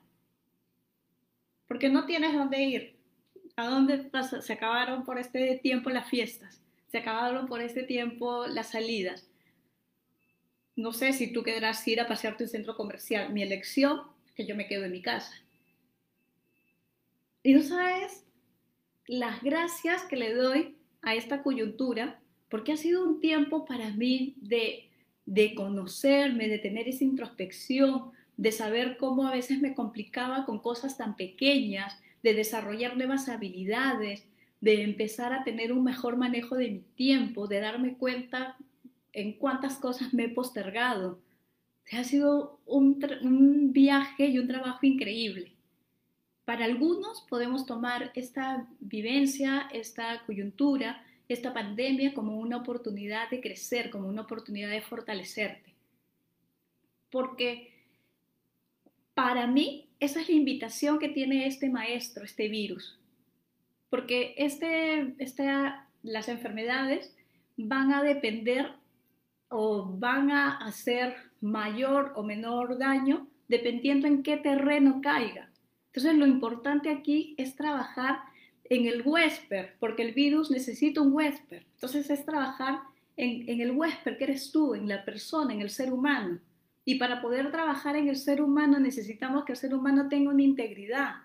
[1.68, 2.98] Porque no tienes dónde ir.
[3.56, 4.10] ¿A dónde
[4.42, 6.62] se acabaron por este tiempo las fiestas?
[6.90, 9.28] Se acabaron por este tiempo las salidas.
[10.76, 13.34] No sé si tú querrás ir a pasearte un centro comercial.
[13.34, 14.02] Mi elección
[14.36, 15.34] que yo me quedo en mi casa.
[17.42, 18.24] Y no sabes
[19.08, 24.36] las gracias que le doy a esta coyuntura, porque ha sido un tiempo para mí
[24.38, 24.87] de,
[25.28, 30.98] de conocerme, de tener esa introspección, de saber cómo a veces me complicaba con cosas
[30.98, 34.26] tan pequeñas, de desarrollar nuevas habilidades,
[34.62, 38.58] de empezar a tener un mejor manejo de mi tiempo, de darme cuenta
[39.12, 41.20] en cuántas cosas me he postergado.
[41.92, 45.52] Ha sido un, un viaje y un trabajo increíble.
[46.46, 53.90] Para algunos podemos tomar esta vivencia, esta coyuntura, esta pandemia como una oportunidad de crecer,
[53.90, 55.74] como una oportunidad de fortalecerte.
[57.12, 57.74] Porque
[59.14, 63.00] para mí esa es la invitación que tiene este maestro, este virus.
[63.90, 65.48] Porque este, este,
[66.04, 67.16] las enfermedades
[67.56, 68.74] van a depender
[69.50, 75.50] o van a hacer mayor o menor daño dependiendo en qué terreno caiga.
[75.88, 78.20] Entonces lo importante aquí es trabajar
[78.70, 81.64] en el huésped, porque el virus necesita un huésped.
[81.74, 82.80] Entonces es trabajar
[83.16, 86.40] en, en, el huésped que eres tú, en la persona, en el ser humano.
[86.86, 90.44] Y para poder trabajar en el ser humano necesitamos que el ser humano tenga una
[90.44, 91.16] integridad,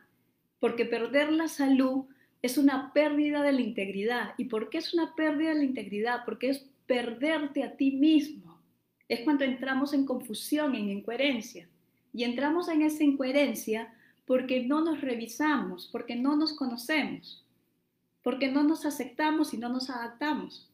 [0.59, 2.07] porque perder la salud
[2.42, 4.35] es una pérdida de la integridad.
[4.37, 6.24] ¿Y por qué es una pérdida de la integridad?
[6.24, 8.61] Porque es perderte a ti mismo.
[9.09, 11.68] Es cuando entramos en confusión, en incoherencia.
[12.12, 13.94] Y entramos en esa incoherencia
[14.26, 17.44] porque no nos revisamos, porque no nos conocemos,
[18.22, 20.70] porque no nos aceptamos y no nos adaptamos.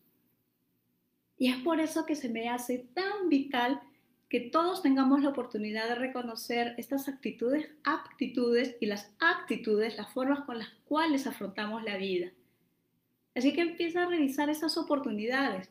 [1.39, 3.81] Y es por eso que se me hace tan vital
[4.29, 10.41] que todos tengamos la oportunidad de reconocer estas actitudes, aptitudes y las actitudes, las formas
[10.41, 12.31] con las cuales afrontamos la vida.
[13.35, 15.71] Así que empieza a revisar esas oportunidades.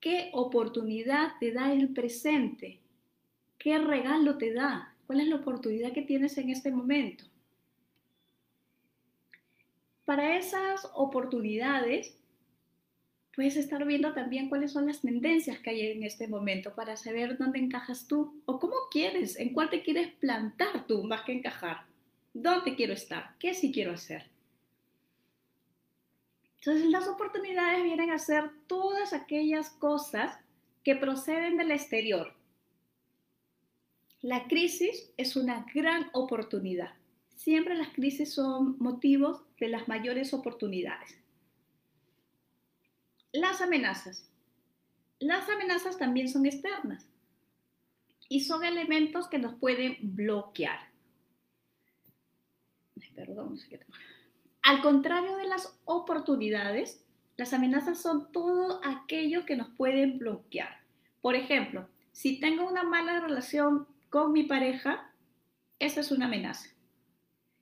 [0.00, 2.80] ¿Qué oportunidad te da el presente?
[3.56, 4.93] ¿Qué regalo te da?
[5.06, 7.24] ¿Cuál es la oportunidad que tienes en este momento?
[10.04, 12.16] Para esas oportunidades,
[13.34, 17.38] puedes estar viendo también cuáles son las tendencias que hay en este momento para saber
[17.38, 21.84] dónde encajas tú o cómo quieres, en cuál te quieres plantar tú más que encajar.
[22.32, 23.34] ¿Dónde quiero estar?
[23.38, 24.28] ¿Qué sí quiero hacer?
[26.58, 30.38] Entonces las oportunidades vienen a ser todas aquellas cosas
[30.82, 32.34] que proceden del exterior.
[34.24, 36.94] La crisis es una gran oportunidad.
[37.36, 41.18] Siempre las crisis son motivos de las mayores oportunidades.
[43.32, 44.26] Las amenazas.
[45.18, 47.06] Las amenazas también son externas
[48.30, 50.78] y son elementos que nos pueden bloquear.
[53.14, 53.58] Perdón,
[54.62, 57.04] Al contrario de las oportunidades,
[57.36, 60.80] las amenazas son todo aquello que nos pueden bloquear.
[61.20, 65.12] Por ejemplo, si tengo una mala relación con mi pareja,
[65.80, 66.70] esa es una amenaza.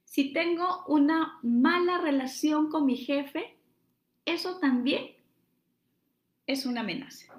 [0.05, 3.57] Si tengo una mala relación con mi jefe,
[4.27, 5.13] eso también
[6.47, 7.33] es una amenaza.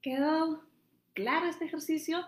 [0.00, 0.62] ¿Quedó
[1.12, 2.24] claro este ejercicio?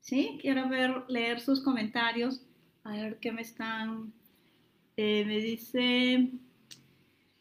[0.00, 0.36] ¿Sí?
[0.40, 2.44] Quiero ver, leer sus comentarios.
[2.82, 4.12] A ver qué me están.
[4.96, 6.32] Eh, me dice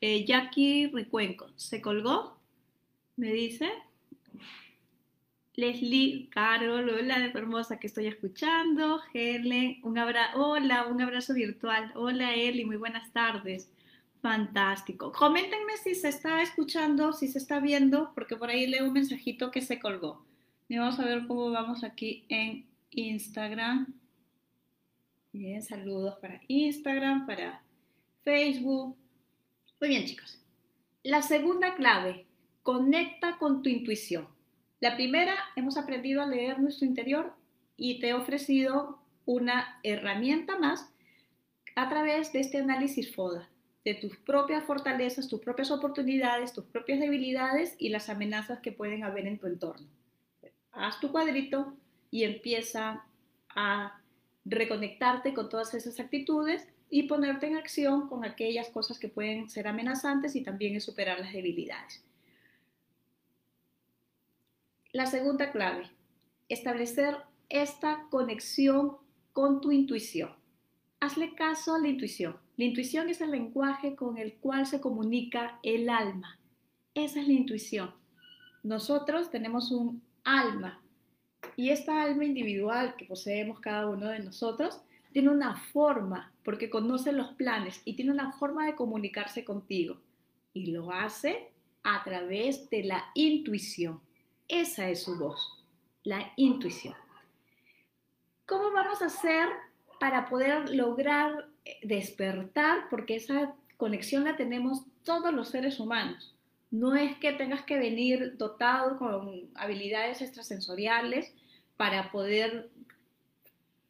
[0.01, 1.49] eh, Jackie Recuenco.
[1.55, 2.37] ¿Se colgó?
[3.15, 3.71] Me dice.
[5.57, 9.01] Leslie, Carol, hola de hermosa que estoy escuchando.
[9.11, 11.91] Helen, un abrazo, hola, un abrazo virtual.
[11.95, 13.67] Hola Eli, muy buenas tardes.
[14.21, 15.11] Fantástico.
[15.11, 19.49] Coméntenme si se está escuchando, si se está viendo, porque por ahí leo un mensajito
[19.49, 20.23] que se colgó.
[20.69, 23.95] Y vamos a ver cómo vamos aquí en Instagram.
[25.33, 27.63] Bien, saludos para Instagram, para
[28.23, 28.95] Facebook.
[29.81, 30.39] Muy bien, chicos.
[31.01, 32.27] La segunda clave,
[32.61, 34.36] conecta con tu intuición.
[34.79, 37.33] La primera, hemos aprendido a leer nuestro interior
[37.77, 40.87] y te he ofrecido una herramienta más
[41.75, 43.49] a través de este análisis FODA,
[43.83, 49.03] de tus propias fortalezas, tus propias oportunidades, tus propias debilidades y las amenazas que pueden
[49.03, 49.87] haber en tu entorno.
[50.71, 51.73] Haz tu cuadrito
[52.11, 53.03] y empieza
[53.49, 53.99] a
[54.45, 59.67] reconectarte con todas esas actitudes y ponerte en acción con aquellas cosas que pueden ser
[59.67, 62.06] amenazantes y también superar las debilidades.
[64.97, 65.91] La segunda clave,
[66.49, 67.17] establecer
[67.49, 68.97] esta conexión
[69.31, 70.31] con tu intuición.
[70.99, 72.35] Hazle caso a la intuición.
[72.55, 76.39] La intuición es el lenguaje con el cual se comunica el alma.
[76.95, 77.93] Esa es la intuición.
[78.63, 80.81] Nosotros tenemos un alma
[81.55, 84.81] y esta alma individual que poseemos cada uno de nosotros
[85.13, 90.01] tiene una forma, porque conoce los planes y tiene una forma de comunicarse contigo.
[90.53, 91.51] Y lo hace
[91.83, 94.06] a través de la intuición.
[94.47, 95.61] Esa es su voz,
[96.03, 96.95] la intuición.
[98.45, 99.49] ¿Cómo vamos a hacer
[99.99, 102.87] para poder lograr eh, despertar?
[102.89, 106.33] Porque esa conexión la tenemos todos los seres humanos.
[106.71, 111.33] No es que tengas que venir dotado con habilidades extrasensoriales
[111.75, 112.69] para poder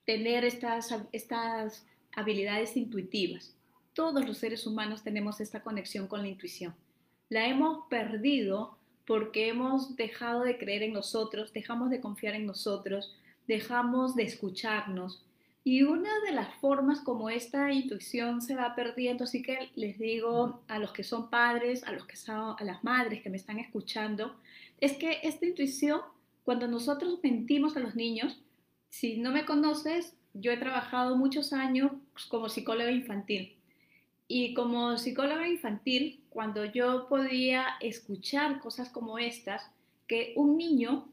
[0.05, 3.53] tener estas, estas habilidades intuitivas.
[3.93, 6.75] Todos los seres humanos tenemos esta conexión con la intuición.
[7.29, 13.15] La hemos perdido porque hemos dejado de creer en nosotros, dejamos de confiar en nosotros,
[13.47, 15.23] dejamos de escucharnos.
[15.63, 20.61] Y una de las formas como esta intuición se va perdiendo, así que les digo
[20.67, 23.59] a los que son padres, a, los que son, a las madres que me están
[23.59, 24.35] escuchando,
[24.81, 26.01] es que esta intuición,
[26.43, 28.41] cuando nosotros mentimos a los niños,
[28.89, 31.91] si no me conoces, yo he trabajado muchos años
[32.29, 33.56] como psicóloga infantil.
[34.27, 39.71] Y como psicóloga infantil, cuando yo podía escuchar cosas como estas,
[40.07, 41.07] que un niño,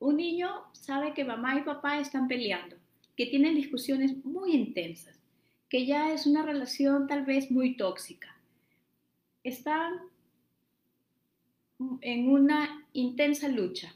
[0.00, 2.76] un niño sabe que mamá y papá están peleando,
[3.16, 5.18] que tienen discusiones muy intensas,
[5.68, 8.36] que ya es una relación tal vez muy tóxica.
[9.44, 10.00] Están
[12.00, 13.94] en una intensa lucha,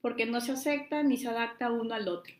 [0.00, 2.34] porque no se acepta ni se adapta uno al otro.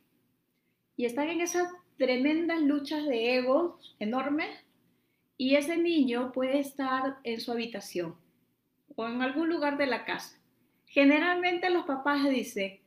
[0.96, 4.48] Y están en esa tremendas luchas de ego enormes
[5.38, 8.16] y ese niño puede estar en su habitación
[8.94, 10.38] o en algún lugar de la casa.
[10.86, 12.80] Generalmente los papás dicen,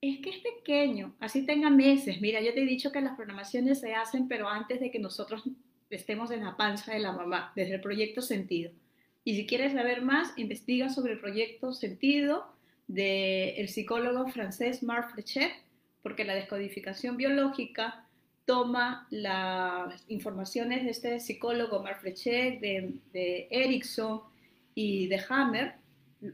[0.00, 2.20] es que es pequeño, así tenga meses.
[2.20, 5.44] Mira, yo te he dicho que las programaciones se hacen, pero antes de que nosotros
[5.90, 8.70] estemos en la panza de la mamá, desde el proyecto Sentido.
[9.22, 12.46] Y si quieres saber más, investiga sobre el proyecto Sentido
[12.86, 15.52] del psicólogo francés Marc Frechet,
[16.02, 18.03] porque la descodificación biológica
[18.44, 23.48] toma las informaciones de este psicólogo Marc Frechet, de, de
[24.74, 25.74] y de Hammer,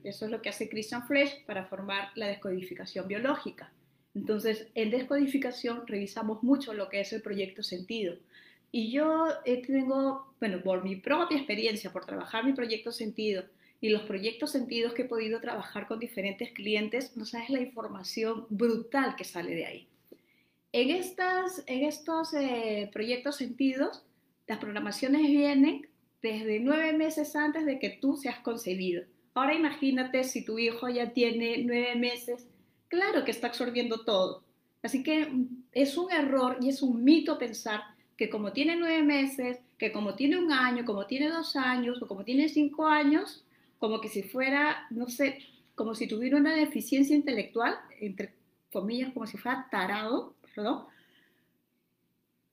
[0.05, 3.73] eso es lo que hace Christian Fresh para formar la descodificación biológica.
[4.15, 8.17] Entonces, en descodificación revisamos mucho lo que es el proyecto sentido.
[8.73, 13.45] Y yo eh, tengo, bueno, por mi propia experiencia, por trabajar mi proyecto sentido
[13.81, 18.47] y los proyectos sentidos que he podido trabajar con diferentes clientes, no sabes la información
[18.49, 19.90] brutal que sale de ahí.
[20.73, 24.05] En, estas, en estos eh, proyectos sentidos,
[24.47, 25.89] las programaciones vienen
[26.23, 29.03] desde nueve meses antes de que tú seas concebido.
[29.35, 32.47] Ahora imagínate si tu hijo ya tiene nueve meses,
[32.89, 34.45] claro que está absorbiendo todo.
[34.83, 35.29] Así que
[35.73, 37.81] es un error y es un mito pensar
[38.17, 42.07] que como tiene nueve meses, que como tiene un año, como tiene dos años o
[42.07, 43.45] como tiene cinco años,
[43.79, 45.39] como que si fuera, no sé,
[45.75, 48.35] como si tuviera una deficiencia intelectual, entre
[48.71, 50.87] comillas, como si fuera tarado, perdón,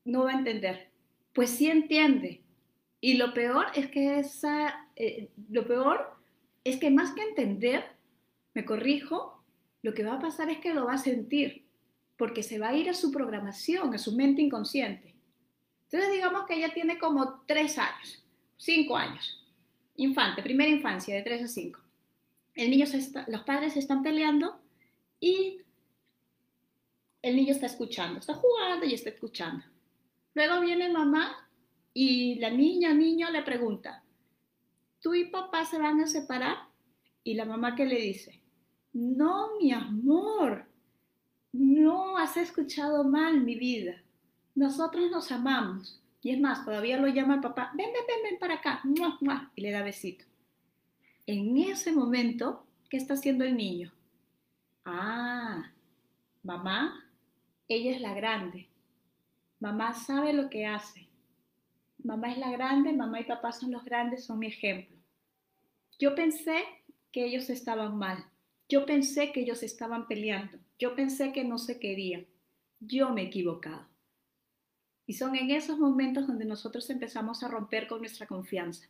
[0.05, 0.89] no va a entender.
[1.33, 2.41] Pues sí entiende.
[2.99, 6.17] Y lo peor es que esa, eh, lo peor
[6.63, 7.86] es que más que entender,
[8.53, 9.43] me corrijo,
[9.83, 11.65] lo que va a pasar es que lo va a sentir,
[12.17, 15.15] porque se va a ir a su programación, a su mente inconsciente.
[15.83, 18.25] Entonces digamos que ella tiene como tres años,
[18.57, 19.45] cinco años,
[19.95, 21.79] infante, primera infancia, de tres a cinco.
[22.55, 22.86] El niño
[23.27, 24.60] los padres se están peleando
[25.19, 25.62] y
[27.21, 29.63] el niño está escuchando, está jugando y está escuchando.
[30.34, 31.49] Luego viene mamá
[31.93, 34.03] y la niña, niño le pregunta,
[35.01, 36.58] ¿tú y papá se van a separar?
[37.23, 38.41] Y la mamá que le dice,
[38.93, 40.67] no, mi amor,
[41.51, 44.01] no has escuchado mal mi vida.
[44.56, 46.01] Nosotros nos amamos.
[46.21, 48.82] Y es más, todavía lo llama el papá, ven, ven, ven, ven para acá,
[49.56, 50.25] y le da besito.
[51.25, 53.91] En ese momento, ¿qué está haciendo el niño?
[54.86, 55.71] Ah,
[56.43, 57.07] mamá,
[57.67, 58.69] ella es la grande.
[59.60, 61.08] Mamá sabe lo que hace.
[62.03, 64.95] Mamá es la grande, mamá y papá son los grandes, son mi ejemplo.
[65.99, 66.63] Yo pensé
[67.12, 68.23] que ellos estaban mal.
[68.69, 70.60] Yo pensé que ellos estaban peleando.
[70.77, 72.27] Yo pensé que no se querían.
[72.80, 73.88] Yo me he equivocado.
[75.06, 78.88] Y son en esos momentos donde nosotros empezamos a romper con nuestra confianza.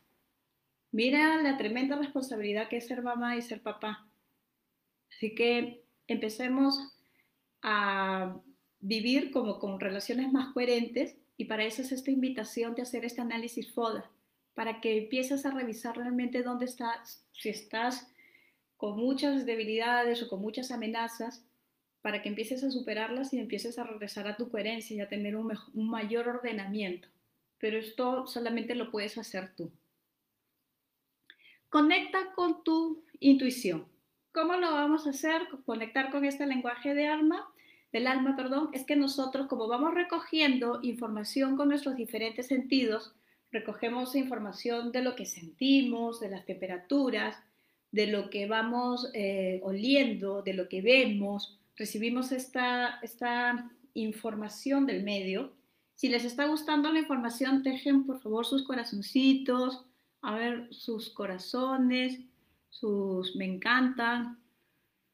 [0.90, 4.06] Mira la tremenda responsabilidad que es ser mamá y ser papá.
[5.10, 6.94] Así que empecemos
[7.62, 8.36] a
[8.80, 13.20] vivir como con relaciones más coherentes y para eso es esta invitación de hacer este
[13.20, 14.10] análisis FODA,
[14.54, 18.08] para que empieces a revisar realmente dónde estás, si estás
[18.76, 21.44] con muchas debilidades o con muchas amenazas,
[22.02, 25.36] para que empieces a superarlas y empieces a regresar a tu coherencia y a tener
[25.36, 27.08] un, mayor ordenamiento.
[27.58, 29.70] Pero esto solamente lo puedes hacer tú.
[31.68, 33.86] Conecta con tu intuición.
[34.32, 35.42] ¿Cómo lo vamos a hacer?
[35.66, 37.48] Conectar con este lenguaje de alma
[37.92, 43.14] del alma, perdón, es que nosotros como vamos recogiendo información con nuestros diferentes sentidos,
[43.50, 47.36] recogemos información de lo que sentimos, de las temperaturas,
[47.90, 55.02] de lo que vamos eh, oliendo, de lo que vemos, recibimos esta, esta información del
[55.02, 55.52] medio.
[55.94, 59.86] Si les está gustando la información, dejen por favor sus corazoncitos,
[60.20, 62.20] a ver sus corazones,
[62.68, 64.38] sus me encantan,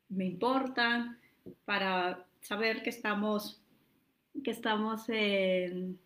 [0.08, 1.18] me importan,
[1.64, 3.62] para saber que estamos,
[4.44, 5.98] que estamos en,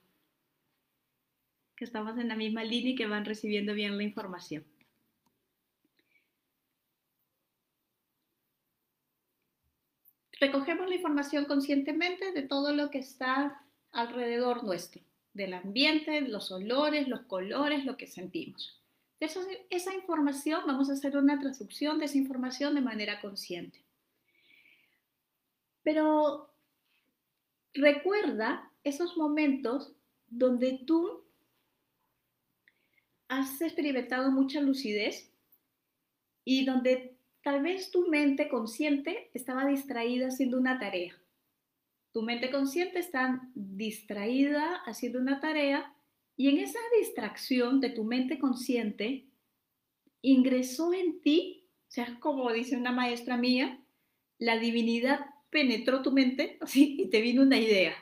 [1.77, 4.65] que estamos en la misma línea y que van recibiendo bien la información.
[10.41, 15.03] Recogemos la información conscientemente de todo lo que está alrededor nuestro,
[15.35, 18.81] del ambiente, los olores, los colores, lo que sentimos.
[19.19, 19.29] De
[19.71, 23.88] esa información vamos a hacer una traducción de esa información de manera consciente.
[25.89, 26.51] Pero
[27.73, 29.97] recuerda esos momentos
[30.29, 31.25] donde tú
[33.29, 35.33] has experimentado mucha lucidez
[36.45, 41.17] y donde tal vez tu mente consciente estaba distraída haciendo una tarea.
[42.13, 45.95] Tu mente consciente está distraída haciendo una tarea
[46.37, 49.25] y en esa distracción de tu mente consciente
[50.21, 53.81] ingresó en ti, o sea, como dice una maestra mía,
[54.39, 55.21] la divinidad
[55.51, 57.95] penetró tu mente así y te vino una idea.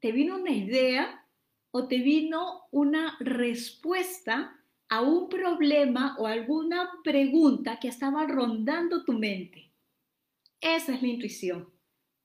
[0.00, 1.26] Te vino una idea
[1.70, 4.56] o te vino una respuesta
[4.88, 9.70] a un problema o alguna pregunta que estaba rondando tu mente.
[10.60, 11.68] Esa es la intuición.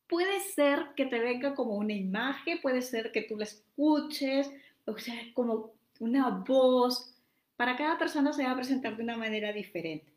[0.08, 4.52] Puede ser que te venga como una imagen, puede ser que tú la escuches,
[4.86, 7.16] o sea, como una voz.
[7.56, 10.11] Para cada persona se va a presentar de una manera diferente.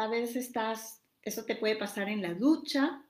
[0.00, 3.04] Tal vez estás, eso te puede pasar en la ducha,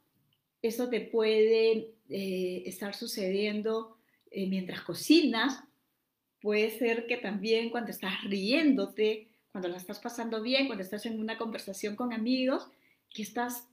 [0.61, 3.97] eso te puede eh, estar sucediendo
[4.33, 5.63] eh, mientras cocinas,
[6.41, 11.21] puede ser que también cuando estás riéndote, cuando la estás pasando bien, cuando estás en
[11.21, 12.67] una conversación con amigos,
[13.09, 13.69] que estás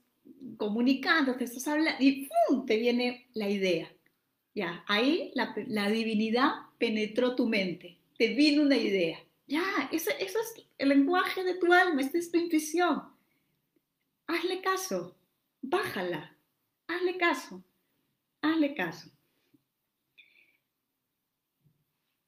[0.56, 2.66] comunicando, te estás hablando y ¡pum!
[2.66, 3.92] te viene la idea.
[4.54, 9.18] Ya, ahí la, la divinidad penetró tu mente, te vino una idea.
[9.48, 13.02] Ya, eso, eso es el lenguaje de tu alma, esta es tu intuición.
[14.28, 15.16] Hazle caso,
[15.62, 16.36] bájala,
[16.86, 17.64] hazle caso,
[18.42, 19.10] hazle caso.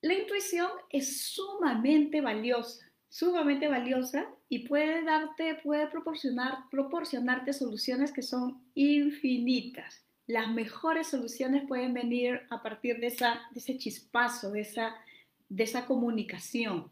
[0.00, 8.22] La intuición es sumamente valiosa, sumamente valiosa y puede darte, puede proporcionar, proporcionarte soluciones que
[8.22, 10.02] son infinitas.
[10.26, 14.96] Las mejores soluciones pueden venir a partir de, esa, de ese chispazo, de esa,
[15.50, 16.90] de esa comunicación.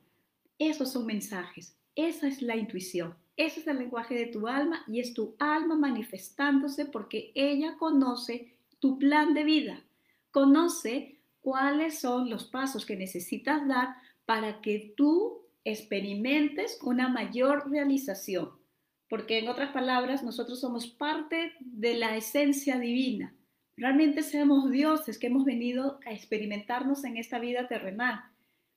[0.59, 4.99] Esos son mensajes, esa es la intuición, ese es el lenguaje de tu alma y
[4.99, 9.84] es tu alma manifestándose porque ella conoce tu plan de vida,
[10.32, 13.95] conoce cuáles son los pasos que necesitas dar
[14.26, 18.51] para que tú experimentes una mayor realización.
[19.09, 23.34] Porque en otras palabras, nosotros somos parte de la esencia divina.
[23.76, 28.20] Realmente somos dioses que hemos venido a experimentarnos en esta vida terrenal.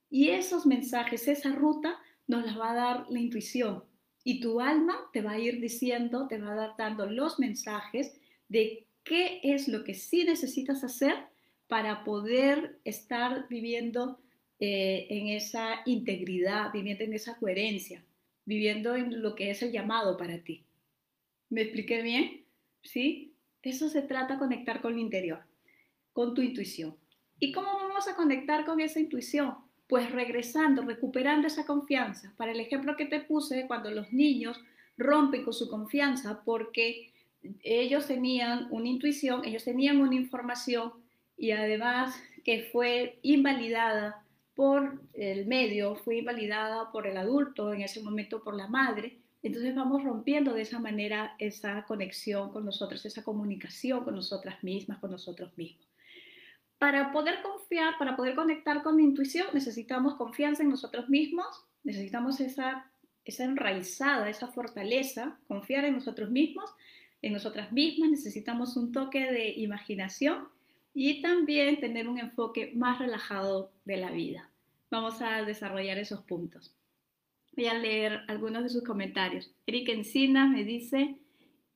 [0.10, 1.98] Y esos mensajes, esa ruta,
[2.28, 3.84] nos las va a dar la intuición.
[4.24, 8.14] Y tu alma te va a ir diciendo, te va a dar dando los mensajes
[8.50, 11.16] de qué es lo que sí necesitas hacer
[11.68, 14.20] para poder estar viviendo
[14.60, 18.04] eh, en esa integridad, viviendo en esa coherencia,
[18.46, 20.66] viviendo en lo que es el llamado para ti.
[21.50, 22.46] ¿Me expliqué bien?
[22.84, 23.34] ¿Sí?
[23.64, 25.40] Eso se trata conectar con lo interior,
[26.14, 26.96] con tu intuición.
[27.40, 29.56] ¿Y cómo vamos a conectar con esa intuición?
[29.92, 32.34] Pues regresando, recuperando esa confianza.
[32.38, 34.58] Para el ejemplo que te puse, cuando los niños
[34.98, 37.12] rompen con su confianza porque
[37.62, 40.94] ellos tenían una intuición, ellos tenían una información
[41.36, 42.16] y además
[42.46, 44.24] que fue invalidada
[44.56, 49.18] por el medio, fue invalidada por el adulto, en ese momento por la madre.
[49.44, 55.00] Entonces vamos rompiendo de esa manera esa conexión con nosotros, esa comunicación con nosotras mismas,
[55.00, 55.91] con nosotros mismos.
[56.82, 61.46] Para poder confiar, para poder conectar con la intuición, necesitamos confianza en nosotros mismos,
[61.84, 62.92] necesitamos esa,
[63.24, 66.72] esa enraizada, esa fortaleza, confiar en nosotros mismos,
[67.22, 70.48] en nosotras mismas, necesitamos un toque de imaginación
[70.92, 74.50] y también tener un enfoque más relajado de la vida.
[74.90, 76.74] Vamos a desarrollar esos puntos.
[77.56, 79.52] Voy a leer algunos de sus comentarios.
[79.68, 81.16] Eric Encina me dice,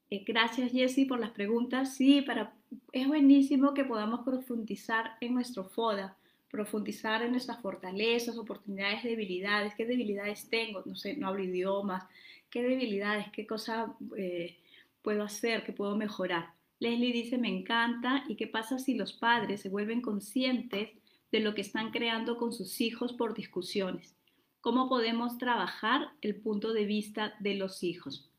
[0.10, 1.96] eh, gracias Jessy por las preguntas.
[1.96, 2.55] Sí, para,
[2.92, 6.18] es buenísimo que podamos profundizar en nuestro FODA,
[6.50, 9.74] profundizar en nuestras fortalezas, oportunidades, debilidades.
[9.76, 10.82] ¿Qué debilidades tengo?
[10.86, 12.06] No sé, no hablo idiomas.
[12.50, 13.28] ¿Qué debilidades?
[13.32, 14.58] ¿Qué cosa eh,
[15.02, 15.66] puedo hacer?
[15.66, 16.54] ¿Qué puedo mejorar?
[16.80, 18.24] Leslie dice, me encanta.
[18.30, 20.92] ¿Y qué pasa si los padres se vuelven conscientes
[21.32, 24.16] de lo que están creando con sus hijos por discusiones?
[24.62, 28.30] ¿Cómo podemos trabajar el punto de vista de los hijos?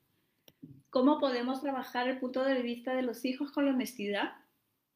[0.97, 4.33] ¿Cómo podemos trabajar el punto de vista de los hijos con la honestidad?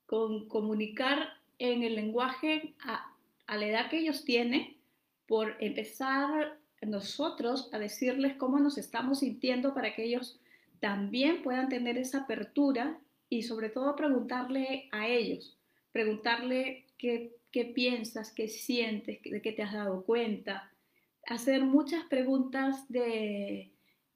[0.06, 3.14] Con comunicar en el lenguaje a,
[3.46, 4.78] a la edad que ellos tienen,
[5.26, 10.40] por empezar nosotros a decirles cómo nos estamos sintiendo para que ellos
[10.80, 12.98] también puedan tener esa apertura
[13.28, 15.58] y sobre todo preguntarle a ellos,
[15.92, 20.72] preguntarle qué, qué piensas, qué sientes, de qué te has dado cuenta,
[21.26, 23.70] hacer muchas preguntas de,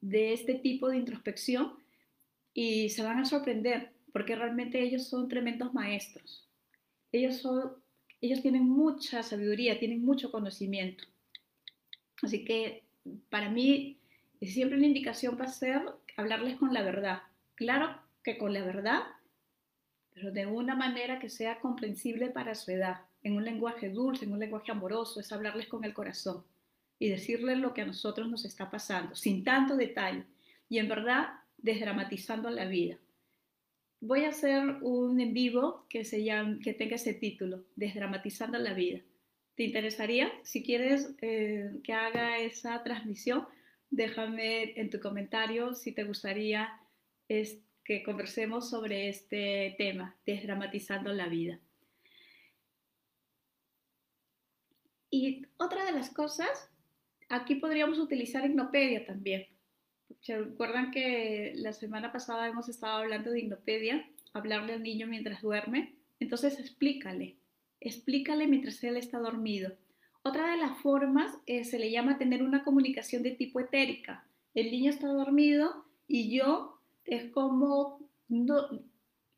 [0.05, 1.78] de este tipo de introspección
[2.52, 6.46] y se van a sorprender porque realmente ellos son tremendos maestros.
[7.11, 7.72] Ellos, son,
[8.20, 11.05] ellos tienen mucha sabiduría, tienen mucho conocimiento.
[12.22, 12.84] Así que
[13.30, 13.98] para mí
[14.42, 15.80] siempre una indicación va a ser
[16.18, 17.22] hablarles con la verdad.
[17.55, 19.00] Claro que con la verdad,
[20.12, 24.32] pero de una manera que sea comprensible para su edad, en un lenguaje dulce, en
[24.32, 26.44] un lenguaje amoroso, es hablarles con el corazón
[26.99, 30.24] y decirles lo que a nosotros nos está pasando, sin tanto detalle
[30.68, 31.28] y en verdad
[31.59, 32.99] desdramatizando la vida.
[34.01, 38.74] Voy a hacer un en vivo que, se llama, que tenga ese título, Desdramatizando la
[38.74, 39.01] vida.
[39.55, 40.30] ¿Te interesaría?
[40.42, 43.47] Si quieres eh, que haga esa transmisión,
[43.90, 46.68] déjame en tu comentario si te gustaría
[47.28, 51.61] este que conversemos sobre este tema, desdramatizando la vida.
[55.11, 56.70] Y otra de las cosas,
[57.29, 59.47] aquí podríamos utilizar Ignopedia también.
[60.20, 64.09] ¿Se recuerdan que la semana pasada hemos estado hablando de Ignopedia?
[64.33, 65.95] Hablarle al niño mientras duerme.
[66.20, 67.37] Entonces explícale,
[67.81, 69.72] explícale mientras él está dormido.
[70.22, 74.27] Otra de las formas eh, se le llama tener una comunicación de tipo etérica.
[74.55, 78.68] El niño está dormido y yo es como no,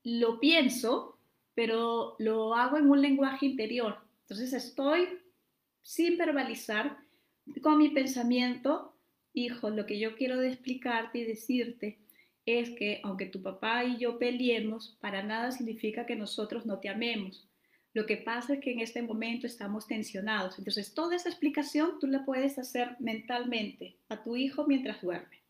[0.04, 1.18] lo pienso,
[1.54, 3.98] pero lo hago en un lenguaje interior.
[4.22, 5.08] Entonces estoy
[5.82, 6.98] sin verbalizar,
[7.62, 8.96] con mi pensamiento,
[9.32, 11.98] hijo, lo que yo quiero explicarte y decirte
[12.44, 16.88] es que aunque tu papá y yo peleemos, para nada significa que nosotros no te
[16.88, 17.48] amemos.
[17.92, 20.58] Lo que pasa es que en este momento estamos tensionados.
[20.58, 25.42] Entonces, toda esa explicación tú la puedes hacer mentalmente a tu hijo mientras duerme.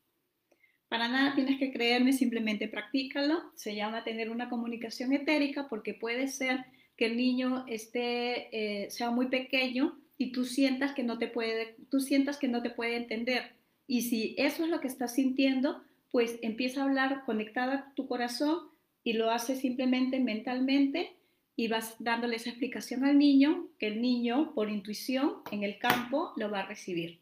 [0.89, 3.43] Para nada tienes que creerme, simplemente practícalo.
[3.57, 6.65] Se llama tener una comunicación etérica porque puede ser
[6.97, 11.77] que el niño esté, eh, sea muy pequeño y tú sientas que no te puede,
[11.91, 13.53] tú sientas que no te puede entender.
[13.87, 18.07] Y si eso es lo que estás sintiendo, pues empieza a hablar conectada a tu
[18.07, 18.69] corazón
[19.05, 21.13] y lo hace simplemente mentalmente
[21.55, 26.33] y vas dándole esa explicación al niño, que el niño, por intuición, en el campo,
[26.37, 27.21] lo va a recibir.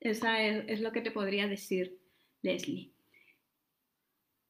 [0.00, 1.98] Esa es, es lo que te podría decir,
[2.42, 2.90] Leslie.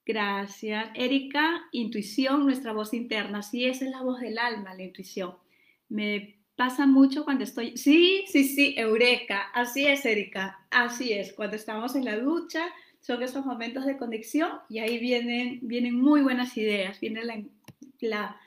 [0.07, 0.89] Gracias.
[0.95, 3.43] Erika, intuición, nuestra voz interna.
[3.43, 5.35] Sí, esa es la voz del alma, la intuición.
[5.91, 7.77] Me pasa mucho cuando estoy...
[7.77, 9.43] Sí, sí, sí, Eureka.
[9.55, 10.59] Así es, Erika.
[10.71, 11.33] Así es.
[11.33, 12.67] Cuando estamos en la ducha,
[13.01, 16.99] son esos momentos de conexión y ahí vienen, vienen muy buenas ideas.
[16.99, 17.41] Viene la,
[18.01, 18.41] la,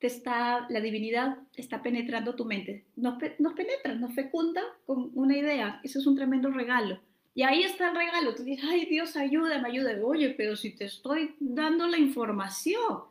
[0.00, 2.86] está, la divinidad está penetrando tu mente.
[2.96, 5.82] Nos, nos penetra, nos fecunda con una idea.
[5.84, 6.98] Eso es un tremendo regalo.
[7.34, 8.34] Y ahí está el regalo.
[8.34, 10.00] Tú dices, ay Dios, ayúdame, ayúdame.
[10.02, 13.02] Oye, pero si te estoy dando la información,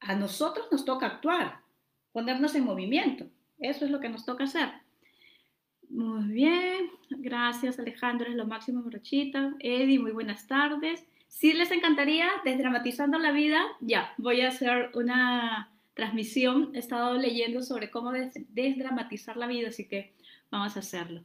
[0.00, 1.62] a nosotros nos toca actuar,
[2.12, 3.26] ponernos en movimiento.
[3.58, 4.68] Eso es lo que nos toca hacer.
[5.88, 9.54] Muy bien, gracias Alejandro, es lo máximo, Morochita.
[9.60, 11.04] Eddie, muy buenas tardes.
[11.28, 16.70] Si les encantaría, desdramatizando la vida, ya, voy a hacer una transmisión.
[16.74, 20.14] He estado leyendo sobre cómo desdramatizar la vida, así que
[20.50, 21.24] vamos a hacerlo.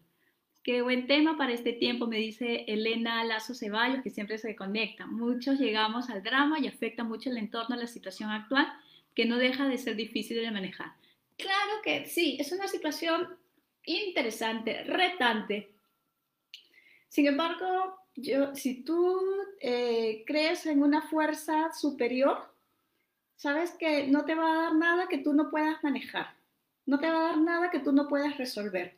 [0.64, 5.06] Qué buen tema para este tiempo, me dice Elena Lazo Ceballos, que siempre se conecta.
[5.08, 8.68] Muchos llegamos al drama y afecta mucho el entorno, la situación actual,
[9.14, 10.94] que no deja de ser difícil de manejar.
[11.38, 13.38] Claro que sí, es una situación
[13.86, 15.72] interesante, retante.
[17.10, 19.22] Sin embargo, yo, si tú
[19.60, 22.54] eh, crees en una fuerza superior,
[23.36, 26.36] sabes que no te va a dar nada que tú no puedas manejar,
[26.86, 28.98] no te va a dar nada que tú no puedas resolver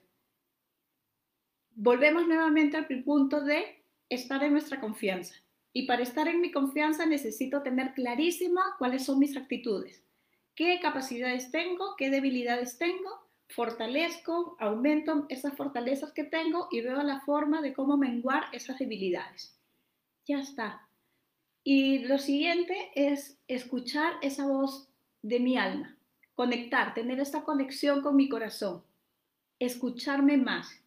[1.75, 5.35] volvemos nuevamente al punto de estar en nuestra confianza.
[5.73, 10.01] Y para estar en mi confianza necesito tener clarísima cuáles son mis actitudes,
[10.55, 17.21] qué capacidades tengo, qué debilidades tengo, fortalezco, aumento esas fortalezas que tengo y veo la
[17.21, 19.55] forma de cómo menguar esas debilidades.
[20.25, 20.87] Ya está.
[21.63, 24.87] Y lo siguiente es escuchar esa voz
[25.21, 25.97] de mi alma,
[26.35, 28.83] conectar, tener esta conexión con mi corazón,
[29.59, 30.85] escucharme más,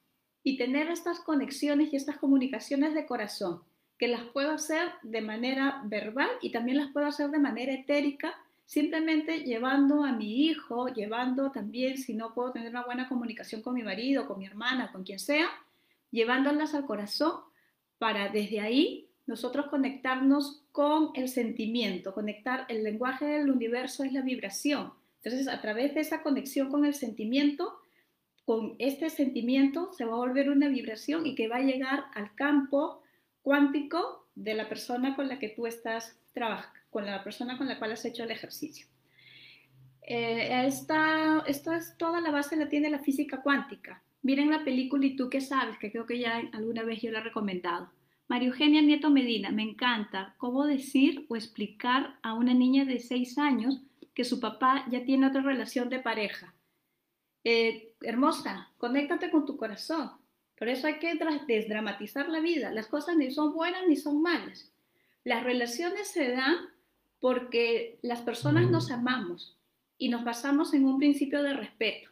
[0.48, 3.62] y tener estas conexiones y estas comunicaciones de corazón,
[3.98, 8.34] que las puedo hacer de manera verbal y también las puedo hacer de manera etérica,
[8.68, 13.72] simplemente llevando a mi hijo, llevando también, si no puedo tener una buena comunicación con
[13.72, 15.48] mi marido, con mi hermana, con quien sea,
[16.10, 17.40] llevándolas al corazón
[17.96, 24.20] para desde ahí nosotros conectarnos con el sentimiento, conectar el lenguaje del universo es la
[24.20, 24.92] vibración.
[25.22, 27.80] Entonces, a través de esa conexión con el sentimiento,
[28.44, 32.34] con este sentimiento se va a volver una vibración y que va a llegar al
[32.34, 33.02] campo
[33.40, 37.78] cuántico de la persona con la que tú estás trabajando, con la persona con la
[37.78, 38.86] cual has hecho el ejercicio.
[40.03, 44.03] Eh, esta, esta es toda la base la tiene la física cuántica.
[44.22, 47.20] Miren la película y tú qué sabes, que creo que ya alguna vez yo la
[47.20, 47.91] he recomendado.
[48.26, 53.39] María Eugenia Nieto Medina, me encanta cómo decir o explicar a una niña de 6
[53.39, 53.82] años
[54.14, 56.55] que su papá ya tiene otra relación de pareja
[57.45, 60.11] eh, hermosa, conéctate con tu corazón.
[60.57, 61.14] Por eso hay que
[61.47, 62.70] desdramatizar la vida.
[62.70, 64.72] Las cosas ni son buenas ni son malas.
[65.24, 66.57] Las relaciones se dan
[67.20, 69.58] porque las personas nos amamos
[69.96, 72.10] y nos basamos en un principio de respeto.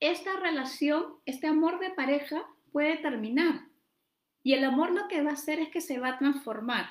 [0.00, 3.66] Esta relación, este amor de pareja puede terminar
[4.42, 6.90] y el amor lo que va a hacer es que se va a transformar.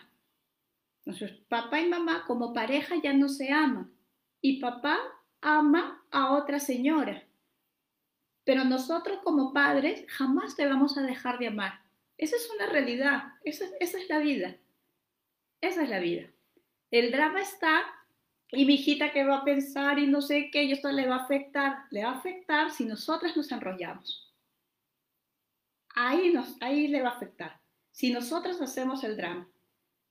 [1.05, 3.93] Entonces, papá y mamá como pareja ya no se aman
[4.41, 4.99] y papá
[5.41, 7.23] ama a otra señora.
[8.43, 11.81] Pero nosotros como padres jamás te vamos a dejar de amar.
[12.17, 14.57] Esa es una realidad, esa, esa es la vida.
[15.61, 16.29] Esa es la vida.
[16.91, 17.85] El drama está
[18.51, 21.17] y mi hijita que va a pensar y no sé qué, y esto le va
[21.17, 24.33] a afectar, le va a afectar si nosotras nos enrollamos.
[25.95, 27.59] Ahí, nos, ahí le va a afectar.
[27.91, 29.49] Si nosotros hacemos el drama.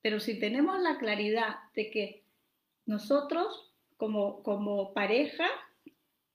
[0.01, 2.23] Pero si tenemos la claridad de que
[2.85, 5.47] nosotros como, como pareja,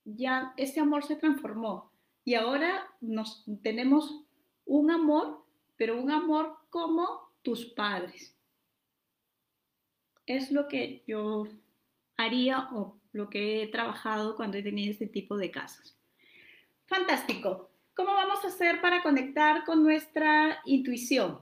[0.05, 1.93] ya ese amor se transformó
[2.25, 4.25] y ahora nos tenemos
[4.65, 5.45] un amor,
[5.77, 8.32] pero un amor como tus padres.
[10.27, 11.49] Es lo que yo
[12.17, 15.97] haría o lo que he trabajado cuando he tenido este tipo de casos.
[16.87, 17.71] Fantástico.
[17.95, 21.41] ¿Cómo vamos a hacer para conectar con nuestra intuición?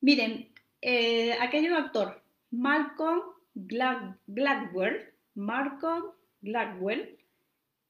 [0.00, 0.52] Miren,
[0.82, 3.22] eh, aquello doctor, Malcolm
[3.54, 6.04] Gladwell, Malcolm
[6.42, 7.18] Gladwell,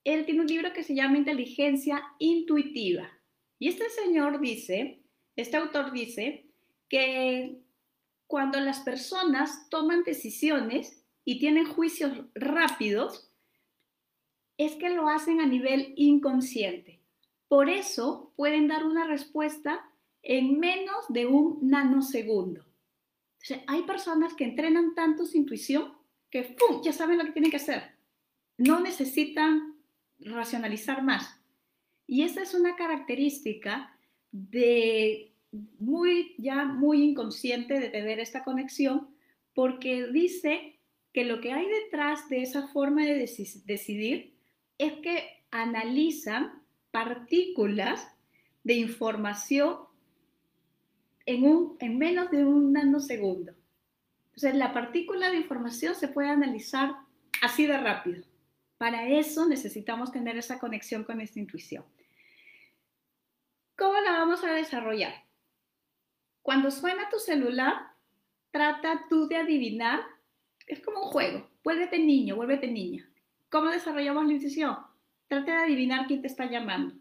[0.04, 3.10] él tiene un libro que se llama Inteligencia Intuitiva.
[3.58, 5.02] Y este señor dice,
[5.36, 6.46] este autor dice,
[6.88, 7.58] que
[8.28, 13.32] cuando las personas toman decisiones y tienen juicios rápidos,
[14.58, 17.00] es que lo hacen a nivel inconsciente.
[17.48, 19.90] Por eso pueden dar una respuesta
[20.22, 22.66] en menos de un nanosegundo.
[23.66, 25.94] hay personas que entrenan tanto su intuición
[26.30, 26.82] que ¡pum!
[26.82, 27.94] ya saben lo que tienen que hacer.
[28.58, 29.76] No necesitan
[30.18, 31.40] racionalizar más.
[32.06, 33.96] Y esa es una característica
[34.32, 35.27] de
[35.78, 39.09] muy ya muy inconsciente de tener esta conexión
[39.55, 40.78] porque dice
[41.12, 43.26] que lo que hay detrás de esa forma de
[43.64, 44.34] decidir
[44.76, 48.09] es que analizan partículas
[48.62, 49.78] de información
[51.26, 53.53] en, un, en menos de un nanosegundo.
[54.26, 56.94] Entonces, la partícula de información se puede analizar
[57.42, 58.24] así de rápido.
[58.76, 61.84] Para eso necesitamos tener esa conexión con esta intuición.
[63.76, 65.27] ¿Cómo la vamos a desarrollar?
[66.43, 67.74] Cuando suena tu celular,
[68.51, 70.01] trata tú de adivinar.
[70.66, 71.49] Es como un juego.
[71.64, 73.09] Vuélvete niño, vuélvete niña.
[73.51, 74.76] ¿Cómo desarrollamos la intuición?
[75.28, 76.95] Trata de adivinar quién te está llamando.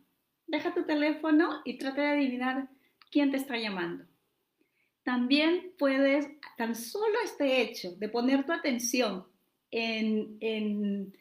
[0.47, 2.69] Deja tu teléfono y trata de adivinar
[3.11, 4.05] quién te está llamando.
[5.03, 6.27] También puedes,
[6.57, 9.25] tan solo este hecho de poner tu atención
[9.71, 11.13] en, en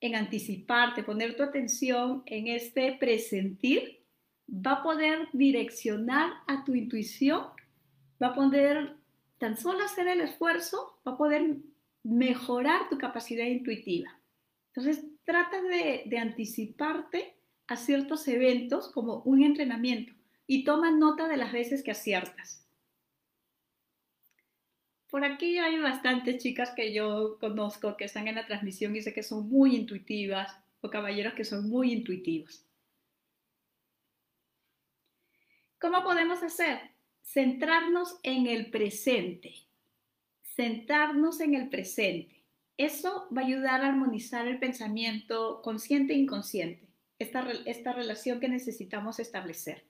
[0.00, 4.00] en anticiparte, poner tu atención en este presentir,
[4.48, 7.44] va a poder direccionar a tu intuición,
[8.22, 8.96] va a poder
[9.38, 11.56] tan solo hacer el esfuerzo, va a poder
[12.02, 14.18] mejorar tu capacidad intuitiva.
[14.68, 17.34] Entonces, trata de, anticiparte
[17.66, 20.12] a ciertos eventos como un entrenamiento
[20.46, 22.64] y toma nota de las veces que aciertas.
[25.10, 29.14] Por aquí hay bastantes chicas que yo conozco que están en la transmisión y sé
[29.14, 32.64] que son muy intuitivas o caballeros que son muy intuitivos.
[35.80, 36.95] ¿Cómo podemos hacer?
[37.26, 39.54] Centrarnos en el presente.
[40.42, 42.44] Centrarnos en el presente.
[42.78, 48.48] Eso va a ayudar a armonizar el pensamiento consciente e inconsciente, esta, esta relación que
[48.48, 49.84] necesitamos establecer.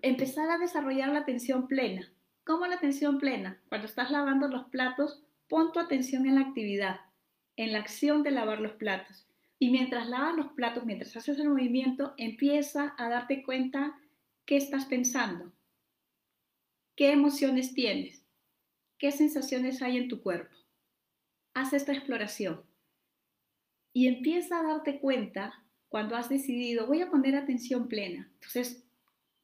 [0.00, 2.12] Empezar a desarrollar la atención plena
[2.44, 3.60] ¿Cómo la atención plena?
[3.68, 7.00] Cuando estás lavando los platos, pon tu atención en la actividad,
[7.56, 9.28] en la acción de lavar los platos.
[9.60, 13.96] Y mientras lavas los platos, mientras haces el movimiento, empieza a darte cuenta
[14.46, 15.52] qué estás pensando,
[16.96, 18.24] qué emociones tienes,
[18.98, 20.56] qué sensaciones hay en tu cuerpo.
[21.54, 22.62] Haz esta exploración
[23.92, 28.30] y empieza a darte cuenta cuando has decidido, voy a poner atención plena.
[28.34, 28.82] Entonces,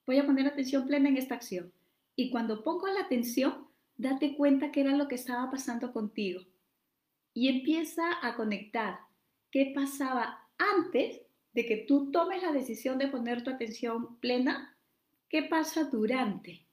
[0.07, 1.73] voy a poner atención plena en esta acción.
[2.17, 3.69] Y cuando pongo la atención,
[3.99, 6.41] date cuenta qué era lo que estaba pasando contigo.
[7.35, 9.01] Y empieza a conectar
[9.51, 11.21] qué pasaba antes
[11.53, 14.78] de que tú tomes la decisión de poner tu atención plena,
[15.29, 16.64] qué pasa durante.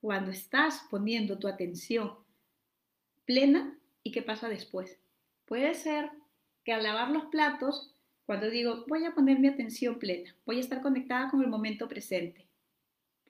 [0.00, 2.12] Cuando estás poniendo tu atención
[3.24, 4.98] plena y qué pasa después.
[5.46, 6.10] Puede ser
[6.64, 7.94] que al lavar los platos,
[8.26, 11.88] cuando digo voy a poner mi atención plena, voy a estar conectada con el momento
[11.88, 12.44] presente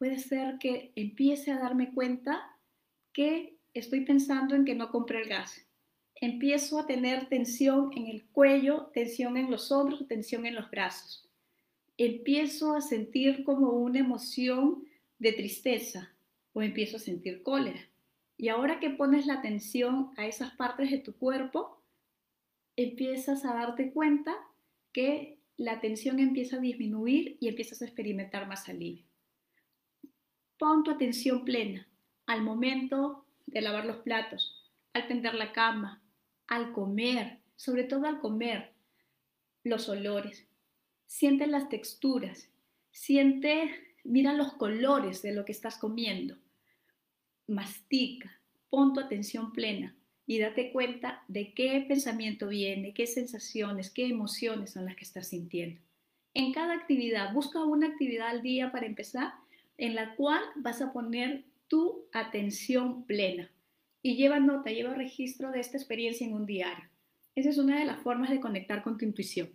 [0.05, 2.57] puede ser que empiece a darme cuenta
[3.13, 5.67] que estoy pensando en que no compré el gas.
[6.17, 11.24] Empiezo a tener tensión en el cuello, tensión en los hombros, tensión en los brazos.
[11.97, 14.85] Empiezo a sentir como una emoción
[15.19, 16.13] de tristeza
[16.53, 17.89] o empiezo a sentir cólera.
[18.37, 21.83] Y ahora que pones la atención a esas partes de tu cuerpo,
[22.77, 24.35] empiezas a darte cuenta
[24.93, 29.05] que la tensión empieza a disminuir y empiezas a experimentar más alivio.
[30.59, 31.87] Pon tu atención plena
[32.27, 36.03] al momento de lavar los platos, al tender la cama,
[36.47, 38.73] al comer, sobre todo al comer,
[39.63, 40.47] los olores.
[41.07, 42.49] Siente las texturas,
[42.91, 43.71] siente,
[44.05, 46.37] mira los colores de lo que estás comiendo.
[47.47, 48.39] Mastica,
[48.71, 49.95] pon tu atención plena
[50.27, 55.29] y date cuenta de qué pensamiento viene, qué sensaciones, qué emociones son las que estás
[55.29, 55.81] sintiendo.
[56.33, 59.35] En cada actividad, busca una actividad al día para empezar
[59.79, 63.51] en la cual vas a poner tu atención plena.
[64.03, 66.89] Y lleva nota, lleva registro de esta experiencia en un diario.
[67.35, 69.49] Esa es una de las formas de conectar con tu intuición.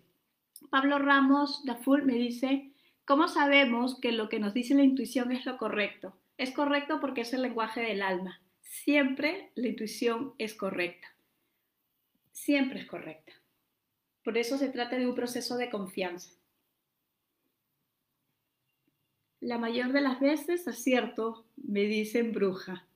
[0.68, 2.72] Pablo Ramos Daful me dice,
[3.04, 6.16] ¿cómo sabemos que lo que nos dice la intuición es lo correcto?
[6.36, 8.40] Es correcto porque es el lenguaje del alma.
[8.60, 11.08] Siempre la intuición es correcta.
[12.32, 13.32] Siempre es correcta.
[14.22, 16.30] Por eso se trata de un proceso de confianza.
[19.40, 22.86] La mayor de las veces acierto, me dicen bruja.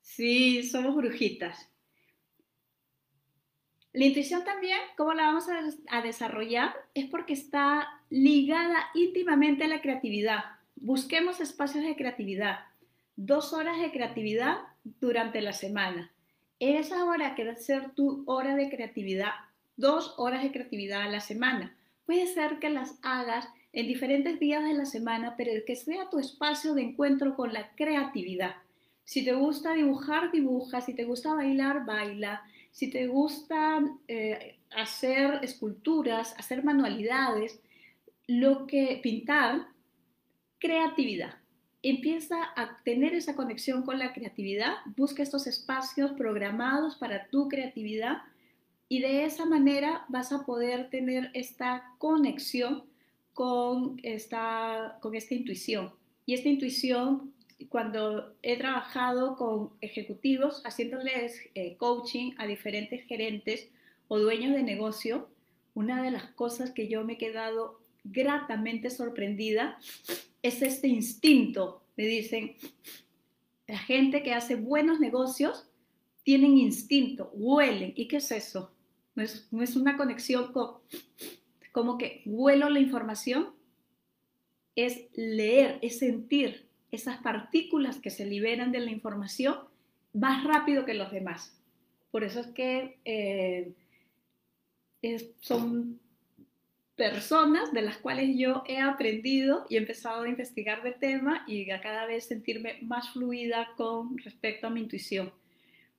[0.00, 1.71] Sí, somos brujitas.
[3.92, 5.46] La intuición también, ¿cómo la vamos
[5.90, 6.74] a, desarrollar?
[6.94, 10.44] Es porque está ligada íntimamente a la creatividad.
[10.76, 12.60] Busquemos espacios de creatividad.
[13.16, 16.10] Dos horas de creatividad durante la semana.
[16.58, 19.32] Esa hora que a ser tu hora de creatividad.
[19.76, 21.76] Dos horas de creatividad a la semana.
[22.06, 26.18] Puede ser que las hagas en diferentes días de la semana, pero que sea tu
[26.18, 28.54] espacio de encuentro con la creatividad.
[29.04, 30.80] Si te gusta dibujar, dibuja.
[30.80, 32.42] Si te gusta bailar, baila.
[32.72, 37.60] Si te gusta eh, hacer esculturas, hacer manualidades,
[38.26, 39.68] lo que pintar,
[40.58, 41.34] creatividad.
[41.82, 48.22] Empieza a tener esa conexión con la creatividad, busca estos espacios programados para tu creatividad
[48.88, 52.84] y de esa manera vas a poder tener esta conexión
[53.34, 55.92] con esta, con esta intuición.
[56.26, 57.31] Y esta intuición,
[57.66, 63.70] cuando he trabajado con ejecutivos haciéndoles eh, coaching a diferentes gerentes
[64.08, 65.28] o dueños de negocio,
[65.74, 69.78] una de las cosas que yo me he quedado gratamente sorprendida
[70.42, 71.82] es este instinto.
[71.96, 72.56] Me dicen,
[73.66, 75.68] la gente que hace buenos negocios
[76.24, 77.92] tienen instinto, huelen.
[77.96, 78.72] ¿Y qué es eso?
[79.14, 80.78] No es, no es una conexión con
[81.72, 83.54] como que vuelo la información,
[84.76, 89.56] es leer, es sentir esas partículas que se liberan de la información
[90.12, 91.58] más rápido que los demás.
[92.10, 93.72] Por eso es que eh,
[95.40, 95.98] son
[96.94, 101.70] personas de las cuales yo he aprendido y he empezado a investigar de tema y
[101.70, 105.32] a cada vez sentirme más fluida con respecto a mi intuición.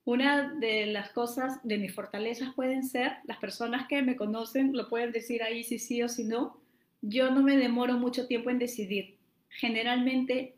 [0.04, 4.88] Una de las cosas de mis fortalezas pueden ser, las personas que me conocen lo
[4.88, 6.60] pueden decir ahí si sí o si no,
[7.02, 9.16] yo no me demoro mucho tiempo en decidir.
[9.48, 10.54] Generalmente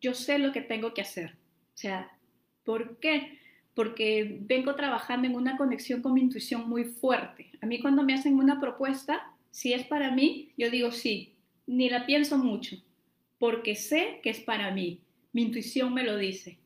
[0.00, 1.36] yo sé lo que tengo que hacer.
[1.74, 2.10] O sea,
[2.64, 3.38] ¿por qué?
[3.74, 7.50] Porque vengo trabajando en una conexión con mi intuición muy fuerte.
[7.60, 11.34] A mí cuando me hacen una propuesta, si es para mí, yo digo sí,
[11.66, 12.76] ni la pienso mucho,
[13.38, 15.00] porque sé que es para mí.
[15.32, 16.58] Mi intuición me lo dice.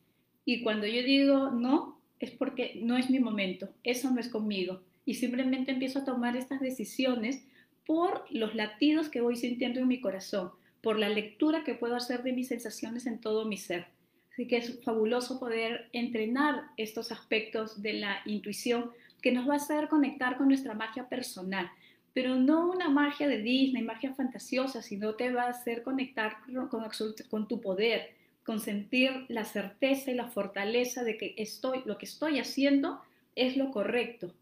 [0.45, 4.81] Y cuando yo digo no, es porque no es mi momento, eso no es conmigo.
[5.05, 7.45] Y simplemente empiezo a tomar estas decisiones
[7.85, 10.51] por los latidos que voy sintiendo en mi corazón,
[10.85, 13.87] por la lectura que puedo hacer de mis sensaciones en todo mi ser.
[14.31, 19.57] Así que es fabuloso poder entrenar estos aspectos de la intuición que nos va a
[19.57, 21.71] hacer conectar con nuestra magia personal,
[22.13, 26.37] pero no una magia de Disney, magia fantasiosa, sino te va a hacer conectar
[26.69, 26.87] con,
[27.31, 28.11] con tu poder,
[28.43, 33.01] con sentir la certeza y la fortaleza de que estoy, lo que estoy haciendo
[33.35, 34.35] es lo correcto.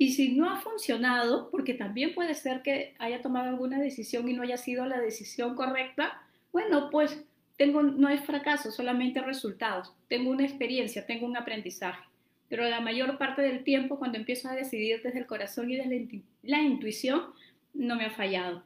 [0.00, 4.32] Y si no ha funcionado, porque también puede ser que haya tomado alguna decisión y
[4.32, 6.22] no haya sido la decisión correcta,
[6.52, 7.22] bueno, pues
[7.58, 9.92] tengo, no es fracaso, solamente resultados.
[10.08, 12.02] Tengo una experiencia, tengo un aprendizaje.
[12.48, 16.24] Pero la mayor parte del tiempo, cuando empiezo a decidir desde el corazón y desde
[16.44, 17.26] la intuición,
[17.74, 18.64] no me ha fallado.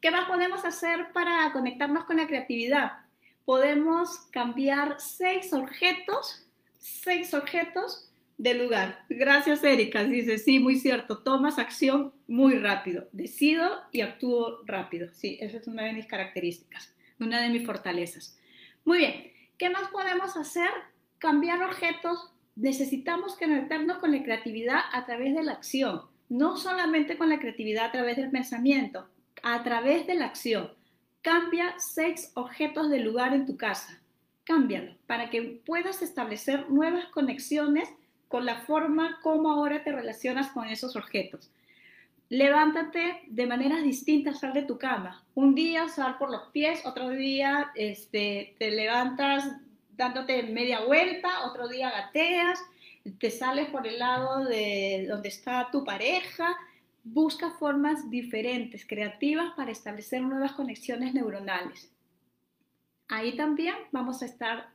[0.00, 3.08] ¿Qué más podemos hacer para conectarnos con la creatividad?
[3.48, 6.46] podemos cambiar seis objetos,
[6.76, 8.07] seis objetos
[8.38, 9.04] de lugar.
[9.08, 10.04] Gracias, Erika.
[10.04, 11.18] Dice, sí, muy cierto.
[11.18, 13.08] Tomas acción muy rápido.
[13.12, 15.08] Decido y actúo rápido.
[15.12, 18.38] Sí, esa es una de mis características, una de mis fortalezas.
[18.84, 19.32] Muy bien.
[19.58, 20.70] ¿Qué más podemos hacer?
[21.18, 22.32] Cambiar objetos.
[22.54, 26.02] Necesitamos conectarnos con la creatividad a través de la acción.
[26.28, 29.08] No solamente con la creatividad a través del pensamiento,
[29.42, 30.72] a través de la acción.
[31.22, 34.00] Cambia seis objetos de lugar en tu casa.
[34.44, 37.88] Cámbialo para que puedas establecer nuevas conexiones
[38.28, 41.50] con la forma como ahora te relacionas con esos objetos.
[42.30, 45.24] Levántate de maneras distintas, sal de tu cama.
[45.34, 49.50] Un día sal por los pies, otro día este, te levantas
[49.96, 52.60] dándote media vuelta, otro día gateas,
[53.18, 56.54] te sales por el lado de donde está tu pareja,
[57.02, 61.90] busca formas diferentes, creativas para establecer nuevas conexiones neuronales.
[63.08, 64.68] Ahí también vamos a estar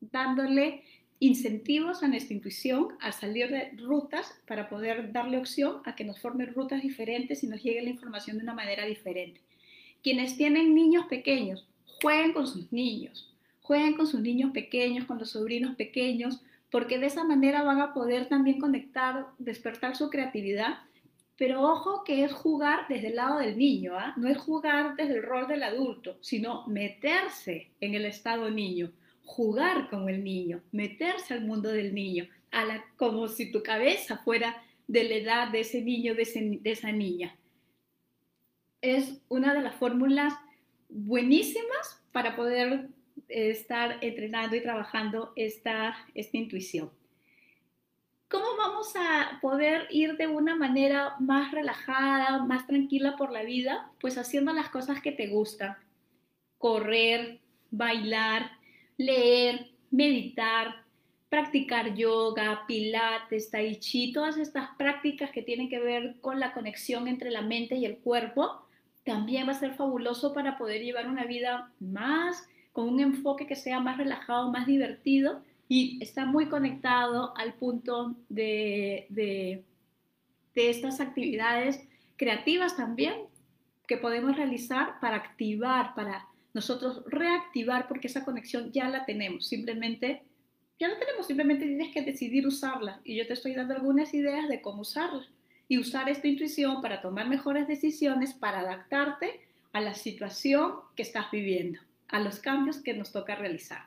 [0.00, 0.84] dándole
[1.20, 6.20] incentivos a nuestra intuición al salir de rutas para poder darle opción a que nos
[6.20, 9.40] formen rutas diferentes y nos llegue la información de una manera diferente.
[10.02, 11.66] Quienes tienen niños pequeños,
[12.00, 16.40] jueguen con sus niños, jueguen con sus niños pequeños, con los sobrinos pequeños,
[16.70, 20.78] porque de esa manera van a poder también conectar, despertar su creatividad
[21.38, 24.12] pero ojo que es jugar desde el lado del niño, ¿ah?
[24.16, 28.90] no es jugar desde el rol del adulto, sino meterse en el estado niño,
[29.28, 34.16] jugar con el niño, meterse al mundo del niño, a la, como si tu cabeza
[34.24, 37.36] fuera de la edad de ese niño, de, esa niña.
[38.80, 40.32] Es una de las fórmulas
[40.88, 42.88] buenísimas para poder
[43.28, 46.90] estar entrenando y trabajando esta, esta intuición.
[48.30, 53.90] ¿Cómo vamos a poder ir de una manera más relajada, más tranquila por la vida?
[54.00, 55.76] Pues haciendo las cosas que te gustan.
[56.56, 58.57] Correr, bailar,
[58.98, 60.84] leer, meditar,
[61.30, 67.08] practicar yoga, pilates, tai chi, todas estas prácticas que tienen que ver con la conexión
[67.08, 68.62] entre la mente y el cuerpo,
[69.04, 73.56] también va a ser fabuloso para poder llevar una vida más, con un enfoque que
[73.56, 79.64] sea más relajado, más divertido y está muy conectado al punto de, de,
[80.54, 81.80] estas actividades
[82.16, 83.14] creativas también
[83.86, 90.22] que podemos realizar para activar, para nosotros reactivar, porque esa conexión ya la tenemos, simplemente,
[90.78, 93.00] ya la tenemos, simplemente tienes que decidir usarla.
[93.04, 95.26] Y yo te estoy dando algunas ideas de cómo usarla
[95.68, 99.40] y usar esta intuición para tomar mejores decisiones, para adaptarte
[99.72, 103.86] a la situación que estás viviendo, a los cambios que nos toca realizar.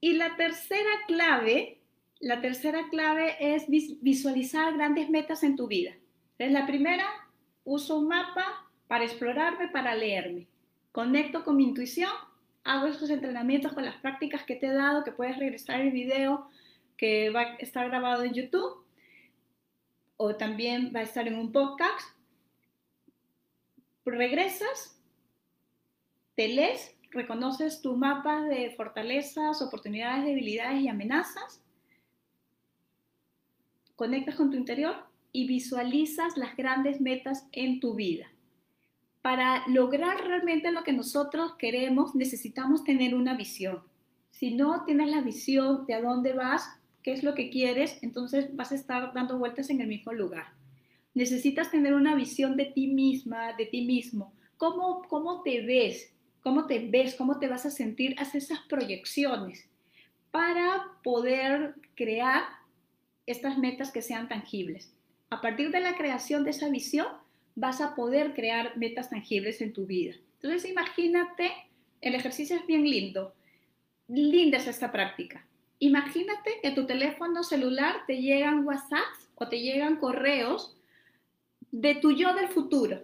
[0.00, 1.78] Y la tercera clave,
[2.20, 5.92] la tercera clave es visualizar grandes metas en tu vida.
[6.32, 7.06] Entonces, la primera,
[7.64, 10.46] uso un mapa para explorarme, para leerme.
[10.94, 12.12] Conecto con mi intuición,
[12.62, 16.48] hago esos entrenamientos con las prácticas que te he dado, que puedes regresar el video
[16.96, 18.86] que va a estar grabado en YouTube
[20.16, 22.16] o también va a estar en un podcast.
[24.04, 24.96] Regresas,
[26.36, 31.60] te lees reconoces tu mapa de fortalezas, oportunidades, debilidades y amenazas,
[33.96, 34.94] conectas con tu interior
[35.32, 38.30] y visualizas las grandes metas en tu vida.
[39.24, 43.80] Para lograr realmente lo que nosotros queremos, necesitamos tener una visión.
[44.32, 46.68] Si no tienes la visión de a dónde vas,
[47.02, 50.48] qué es lo que quieres, entonces vas a estar dando vueltas en el mismo lugar.
[51.14, 54.34] Necesitas tener una visión de ti misma, de ti mismo.
[54.58, 56.14] ¿Cómo, cómo te ves?
[56.44, 59.66] cómo te ves, cómo te vas a sentir, haz esas proyecciones
[60.30, 62.42] para poder crear
[63.26, 64.92] estas metas que sean tangibles.
[65.30, 67.06] A partir de la creación de esa visión,
[67.54, 70.14] vas a poder crear metas tangibles en tu vida.
[70.34, 71.52] Entonces, imagínate,
[72.00, 73.34] el ejercicio es bien lindo.
[74.08, 75.46] Linda es esta práctica.
[75.78, 80.76] Imagínate que tu teléfono celular te llegan WhatsApps o te llegan correos
[81.70, 83.00] de tu yo del futuro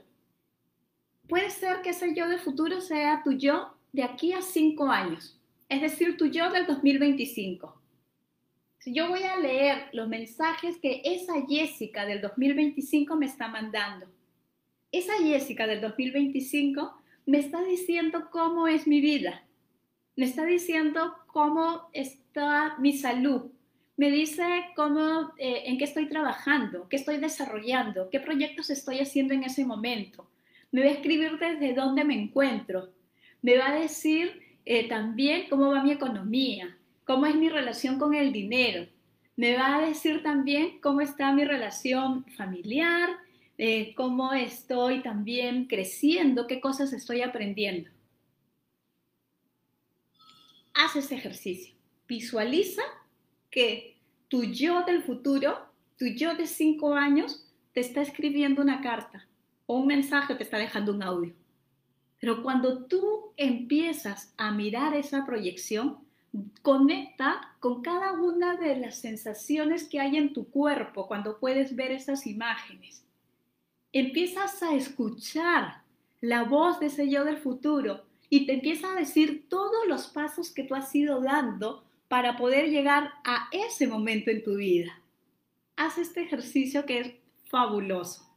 [1.31, 5.41] puede ser que ese yo del futuro sea tu yo de aquí a cinco años,
[5.69, 7.81] es decir, tu yo del 2025.
[8.81, 14.07] Si yo voy a leer los mensajes que esa Jessica del 2025 me está mandando,
[14.93, 19.45] esa Jessica del 2025 me está diciendo cómo es mi vida,
[20.17, 23.53] me está diciendo cómo está mi salud,
[23.97, 29.35] me dice cómo, eh, en qué estoy trabajando, qué estoy desarrollando, qué proyectos estoy haciendo
[29.35, 30.29] en ese momento.
[30.73, 32.91] Me va a escribir desde dónde me encuentro,
[33.43, 38.15] me va a decir eh, también cómo va mi economía, cómo es mi relación con
[38.15, 38.87] el dinero,
[39.37, 43.09] me va a decir también cómo está mi relación familiar,
[43.63, 47.91] eh, cómo estoy también creciendo, qué cosas estoy aprendiendo.
[50.73, 51.75] Haz ese ejercicio.
[52.09, 52.81] Visualiza
[53.51, 53.99] que
[54.29, 55.59] tu yo del futuro,
[55.99, 59.27] tu yo de cinco años, te está escribiendo una carta
[59.67, 61.35] o un mensaje te está dejando un audio.
[62.19, 65.99] Pero cuando tú empiezas a mirar esa proyección,
[66.63, 71.93] conecta con cada una de las sensaciones que hay en tu cuerpo cuando puedes ver
[71.93, 73.05] esas imágenes.
[73.93, 75.83] Empiezas a escuchar
[76.21, 80.53] la voz de ese yo del futuro y te empieza a decir todos los pasos
[80.53, 85.01] que tú has ido dando para poder llegar a ese momento en tu vida.
[85.77, 87.11] Haz este ejercicio que es
[87.49, 88.31] fabuloso.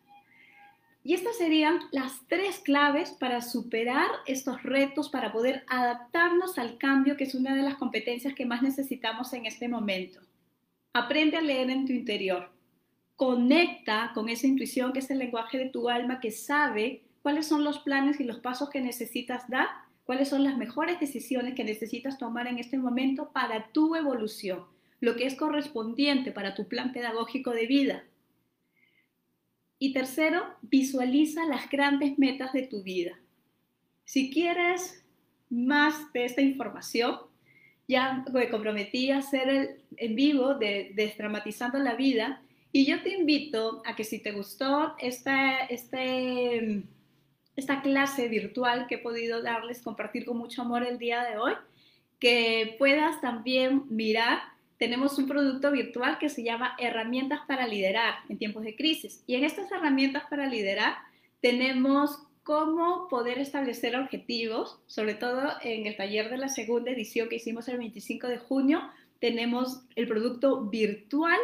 [1.04, 7.16] Y estas serían las tres claves para superar estos retos, para poder adaptarnos al cambio,
[7.16, 10.22] que es una de las competencias que más necesitamos en este momento.
[10.94, 12.50] Aprende a leer en tu interior.
[13.16, 17.64] Conecta con esa intuición que es el lenguaje de tu alma que sabe cuáles son
[17.64, 19.68] los planes y los pasos que necesitas dar,
[20.06, 24.66] cuáles son las mejores decisiones que necesitas tomar en este momento para tu evolución,
[25.00, 28.04] lo que es correspondiente para tu plan pedagógico de vida
[29.84, 33.20] y tercero, visualiza las grandes metas de tu vida.
[34.06, 35.04] Si quieres
[35.50, 37.18] más de esta información,
[37.86, 42.42] ya me comprometí a hacer el en vivo de Desdramatizando la Vida
[42.74, 46.84] y yo te invito a que si te gustó esta, este,
[47.56, 51.54] esta clase virtual que he podido darles, compartir con mucho amor el día de hoy,
[52.20, 54.40] que puedas también mirar
[54.84, 59.24] tenemos un producto virtual que se llama Herramientas para Liderar en tiempos de crisis.
[59.28, 60.96] Y en estas herramientas para liderar
[61.40, 67.38] tenemos cómo poder establecer objetivos, sobre todo en el taller de la segunda edición que
[67.38, 68.82] hicimos el 25 de junio,
[69.20, 71.40] tenemos el producto virtual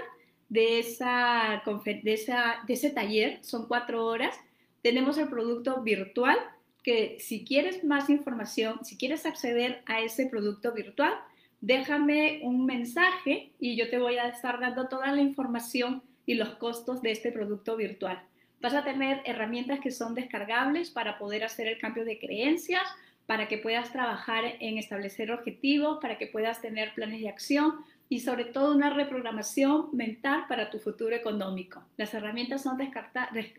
[0.49, 4.35] de, esa, de, esa, de ese taller, son cuatro horas.
[4.81, 6.37] Tenemos el producto virtual
[6.83, 11.13] que si quieres más información, si quieres acceder a ese producto virtual,
[11.61, 16.49] déjame un mensaje y yo te voy a estar dando toda la información y los
[16.51, 18.21] costos de este producto virtual.
[18.61, 22.83] Vas a tener herramientas que son descargables para poder hacer el cambio de creencias,
[23.25, 27.75] para que puedas trabajar en establecer objetivos, para que puedas tener planes de acción
[28.09, 31.83] y sobre todo una reprogramación mental para tu futuro económico.
[31.95, 32.77] Las herramientas son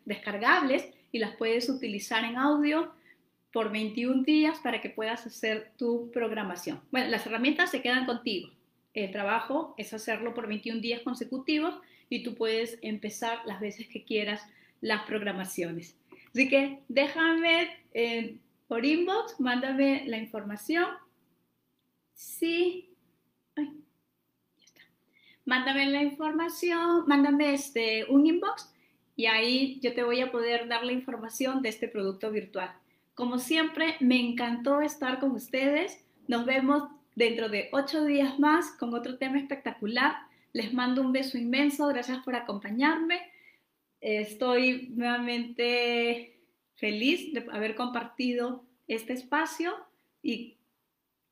[0.05, 2.93] descargables y las puedes utilizar en audio
[3.53, 6.81] por 21 días para que puedas hacer tu programación.
[6.91, 8.51] Bueno, las herramientas se quedan contigo.
[8.93, 11.75] El trabajo es hacerlo por 21 días consecutivos
[12.09, 14.43] y tú puedes empezar las veces que quieras
[14.81, 15.97] las programaciones.
[16.33, 18.37] Así que déjame eh,
[18.67, 20.87] por inbox, mándame la información.
[22.15, 22.89] Sí.
[25.45, 28.73] Mándame la información, mándame este, un inbox
[29.17, 32.73] y ahí yo te voy a poder dar la información de este producto virtual.
[33.15, 36.03] Como siempre, me encantó estar con ustedes.
[36.27, 36.85] Nos vemos
[37.15, 40.17] dentro de ocho días más con otro tema espectacular.
[40.55, 41.87] Les mando un beso inmenso.
[41.89, 43.21] Gracias por acompañarme.
[44.01, 46.39] Estoy nuevamente
[46.77, 49.75] feliz de haber compartido este espacio
[50.23, 50.57] y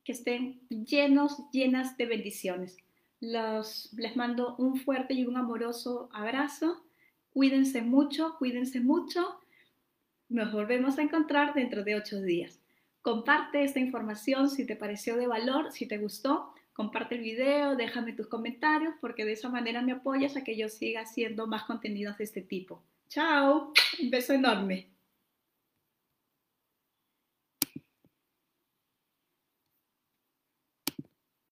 [0.05, 2.77] que estén llenos, llenas de bendiciones.
[3.21, 6.85] Les mando un fuerte y un amoroso abrazo.
[7.31, 9.41] Cuídense mucho, cuídense mucho.
[10.29, 12.61] Nos volvemos a encontrar dentro de ocho días.
[13.03, 16.53] Comparte esta información si te pareció de valor, si te gustó.
[16.73, 20.69] Comparte el video, déjame tus comentarios porque de esa manera me apoyas a que yo
[20.69, 22.83] siga haciendo más contenidos de este tipo.
[23.09, 24.89] Chao, un beso enorme.